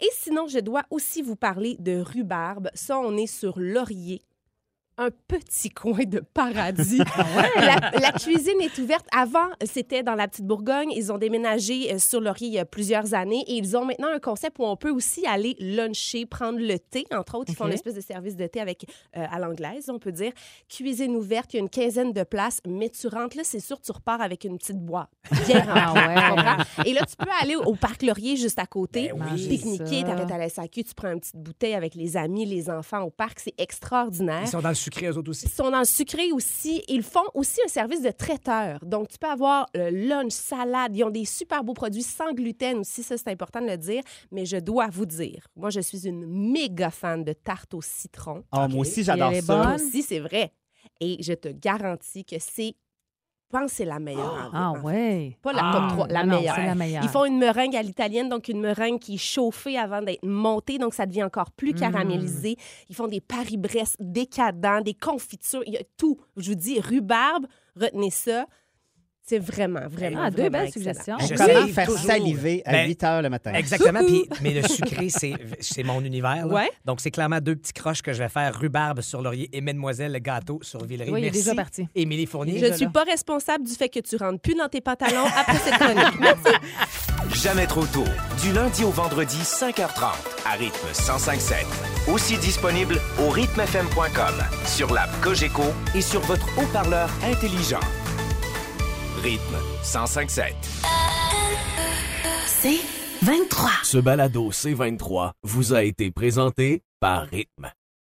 Et 0.00 0.08
sinon, 0.12 0.46
je 0.48 0.58
dois 0.58 0.82
aussi 0.90 1.22
vous 1.22 1.36
parler 1.36 1.76
de 1.78 2.00
rhubarbe. 2.00 2.70
Ça, 2.74 2.98
on 2.98 3.16
est 3.16 3.26
sur 3.26 3.58
Laurier. 3.58 4.22
Un 5.00 5.10
petit 5.28 5.70
coin 5.70 6.04
de 6.04 6.18
paradis. 6.34 6.98
la, 7.56 7.92
la 8.00 8.12
cuisine 8.12 8.60
est 8.60 8.76
ouverte. 8.78 9.06
Avant, 9.16 9.46
c'était 9.64 10.02
dans 10.02 10.16
la 10.16 10.26
petite 10.26 10.44
Bourgogne. 10.44 10.90
Ils 10.90 11.12
ont 11.12 11.18
déménagé 11.18 11.92
euh, 11.94 11.98
sur 12.00 12.20
Laurier 12.20 12.48
il 12.48 12.54
y 12.54 12.58
a 12.58 12.64
plusieurs 12.64 13.14
années 13.14 13.44
et 13.46 13.54
ils 13.54 13.76
ont 13.76 13.84
maintenant 13.84 14.08
un 14.12 14.18
concept 14.18 14.58
où 14.58 14.64
on 14.64 14.76
peut 14.76 14.90
aussi 14.90 15.24
aller 15.24 15.54
luncher, 15.60 16.26
prendre 16.26 16.58
le 16.58 16.80
thé. 16.80 17.06
Entre 17.12 17.36
autres, 17.36 17.50
ils 17.50 17.54
font 17.54 17.66
une 17.68 17.74
espèce 17.74 17.94
de 17.94 18.00
service 18.00 18.34
de 18.34 18.48
thé 18.48 18.60
avec 18.60 18.86
euh, 19.16 19.24
à 19.30 19.38
l'anglaise, 19.38 19.88
on 19.88 20.00
peut 20.00 20.10
dire. 20.10 20.32
Cuisine 20.68 21.14
ouverte, 21.14 21.54
il 21.54 21.58
y 21.58 21.60
a 21.60 21.62
une 21.62 21.70
quinzaine 21.70 22.12
de 22.12 22.24
places, 22.24 22.60
mais 22.66 22.88
tu 22.90 23.06
rentres 23.06 23.36
là, 23.36 23.44
c'est 23.44 23.60
sûr, 23.60 23.80
tu 23.80 23.92
repars 23.92 24.20
avec 24.20 24.42
une 24.42 24.58
petite 24.58 24.78
boîte 24.80 25.10
bien. 25.46 25.64
Ah 25.68 25.92
ouais. 26.76 26.86
Et 26.90 26.92
là, 26.92 27.02
tu 27.06 27.14
peux 27.16 27.30
aller 27.40 27.54
au 27.54 27.74
parc 27.76 28.02
Laurier 28.02 28.36
juste 28.36 28.58
à 28.58 28.66
côté, 28.66 29.12
Ben 29.16 29.26
oui. 29.32 29.48
pique-niquer, 29.48 30.02
t'arrêtes 30.02 30.32
à 30.32 30.38
la 30.38 30.48
SAQ, 30.48 30.82
tu 30.82 30.94
prends 30.94 31.12
une 31.12 31.20
petite 31.20 31.36
bouteille 31.36 31.74
avec 31.74 31.94
les 31.94 32.16
amis, 32.16 32.44
les 32.46 32.68
enfants 32.68 33.02
au 33.02 33.10
parc. 33.10 33.38
C'est 33.38 33.54
extraordinaire. 33.58 34.40
Ils 34.42 34.48
sont 34.48 34.60
dans 34.60 34.70
le 34.70 34.74
sucré, 34.88 35.06
eux 35.06 35.16
autres 35.16 35.30
aussi. 35.30 35.46
Ils 35.46 35.50
sont 35.50 35.70
dans 35.70 35.78
le 35.80 35.84
sucré 35.84 36.32
aussi. 36.32 36.82
Ils 36.88 37.02
font 37.02 37.28
aussi 37.34 37.60
un 37.64 37.68
service 37.68 38.02
de 38.02 38.10
traiteur. 38.10 38.78
Donc, 38.84 39.08
tu 39.08 39.18
peux 39.18 39.28
avoir 39.28 39.66
le 39.74 39.90
lunch, 39.90 40.32
salade. 40.32 40.96
Ils 40.96 41.04
ont 41.04 41.10
des 41.10 41.24
super 41.24 41.62
beaux 41.62 41.74
produits 41.74 42.02
sans 42.02 42.32
gluten 42.32 42.78
aussi. 42.78 43.02
Ça, 43.02 43.16
c'est 43.16 43.30
important 43.30 43.60
de 43.60 43.66
le 43.66 43.76
dire. 43.76 44.02
Mais 44.30 44.46
je 44.46 44.56
dois 44.56 44.88
vous 44.88 45.06
dire, 45.06 45.46
moi, 45.56 45.70
je 45.70 45.80
suis 45.80 46.06
une 46.06 46.26
méga 46.26 46.90
fan 46.90 47.24
de 47.24 47.32
tarte 47.32 47.74
au 47.74 47.82
citron. 47.82 48.42
Ah, 48.52 48.68
Moi 48.68 48.80
aussi, 48.80 49.04
j'adore 49.04 49.34
ça. 49.34 49.42
Toi 49.42 49.74
aussi, 49.74 50.02
c'est 50.02 50.20
vrai. 50.20 50.52
Et 51.00 51.22
je 51.22 51.32
te 51.34 51.48
garantis 51.48 52.24
que 52.24 52.36
c'est, 52.38 52.74
pense 53.48 53.70
que 53.70 53.76
c'est 53.78 53.84
la 53.84 53.98
meilleure. 53.98 54.50
Ah 54.54 54.72
ouais. 54.82 55.36
Pas 55.42 55.52
la 55.52 55.60
Ah, 55.64 55.72
top 55.72 55.88
3, 55.96 56.06
la 56.08 56.24
non, 56.24 56.36
meilleure. 56.36 56.54
C'est 56.54 56.66
la 56.66 56.74
meilleure. 56.74 57.02
Ils 57.02 57.08
font 57.08 57.24
une 57.24 57.38
meringue 57.38 57.74
à 57.76 57.82
l'italienne, 57.82 58.28
donc 58.28 58.48
une 58.48 58.60
meringue 58.60 58.98
qui 58.98 59.14
est 59.14 59.18
chauffée 59.18 59.78
avant 59.78 60.02
d'être 60.02 60.24
montée, 60.24 60.78
donc 60.78 60.94
ça 60.94 61.06
devient 61.06 61.24
encore 61.24 61.50
plus 61.52 61.72
Mm. 61.72 61.78
caramélisé. 61.80 62.56
Ils 62.88 62.94
font 62.96 63.06
des 63.08 63.20
Paris-Brest 63.20 63.96
décadents, 64.00 64.80
des 64.80 64.94
confitures, 64.94 65.62
il 65.66 65.74
y 65.74 65.76
a 65.78 65.82
tout. 65.96 66.18
Je 66.36 66.50
vous 66.50 66.54
dis, 66.56 66.80
rhubarbe, 66.80 67.46
retenez 67.76 68.10
ça. 68.10 68.46
C'est 69.28 69.38
vraiment, 69.40 69.80
vraiment, 69.90 70.22
Ah, 70.24 70.30
deux 70.30 70.48
belles 70.48 70.70
suggestions. 70.72 71.16
On 71.20 71.26
Je 71.26 71.34
commence 71.34 71.66
sais 71.66 71.72
faire 71.72 71.86
toujours. 71.86 72.00
saliver 72.06 72.62
à 72.64 72.72
Ben, 72.72 72.88
8 72.88 73.04
heures 73.04 73.20
le 73.22 73.28
matin. 73.28 73.52
Exactement. 73.52 74.00
Puis, 74.06 74.26
mais 74.42 74.54
le 74.54 74.62
sucré, 74.66 75.08
c'est, 75.10 75.34
c'est 75.60 75.82
mon 75.82 76.00
univers. 76.02 76.46
là. 76.46 76.54
Ouais. 76.54 76.70
Donc, 76.86 77.00
c'est 77.02 77.10
clairement 77.10 77.38
deux 77.40 77.56
petits 77.56 77.74
croches 77.74 78.00
que 78.00 78.14
je 78.14 78.22
vais 78.22 78.30
faire 78.30 78.58
rhubarbe 78.58 79.02
sur 79.02 79.20
Laurier 79.20 79.50
et 79.52 79.60
Mademoiselle 79.60 80.12
le 80.12 80.18
gâteau 80.18 80.60
sur 80.62 80.82
Villeray. 80.84 81.10
Oui, 81.10 81.20
il 81.20 81.24
est 81.24 81.26
Merci, 81.26 81.40
déjà 81.42 81.54
parti. 81.54 81.86
Émilie 81.94 82.24
Fournier. 82.24 82.58
Je 82.58 82.66
ne 82.66 82.72
suis 82.72 82.88
pas 82.88 83.04
responsable 83.04 83.64
du 83.64 83.72
fait 83.74 83.90
que 83.90 84.00
tu 84.00 84.16
rentres 84.16 84.40
plus 84.40 84.54
dans 84.54 84.68
tes 84.68 84.80
pantalons 84.80 85.26
après 85.36 85.58
cette 85.58 85.74
chronique. 85.74 86.18
Merci. 86.20 87.42
Jamais 87.44 87.66
trop 87.66 87.84
tôt. 87.84 88.04
Du 88.42 88.52
lundi 88.54 88.82
au 88.84 88.90
vendredi, 88.90 89.36
5h30, 89.42 90.06
à 90.46 90.52
rythme 90.52 90.86
1057. 90.86 91.58
Aussi 92.10 92.38
disponible 92.38 92.98
au 93.20 93.28
rythmefm.com, 93.28 94.34
sur 94.64 94.92
l'app 94.94 95.10
Cogeco 95.20 95.64
et 95.94 96.00
sur 96.00 96.20
votre 96.22 96.46
haut-parleur 96.58 97.10
intelligent. 97.22 97.80
Rythme 99.22 99.56
1057. 99.82 100.54
C'est 102.46 102.80
23. 103.22 103.70
Ce 103.82 103.98
balado 103.98 104.50
C23 104.50 105.32
vous 105.42 105.74
a 105.74 105.82
été 105.82 106.10
présenté 106.10 106.82
par 107.00 107.26
Rythme. 107.26 107.70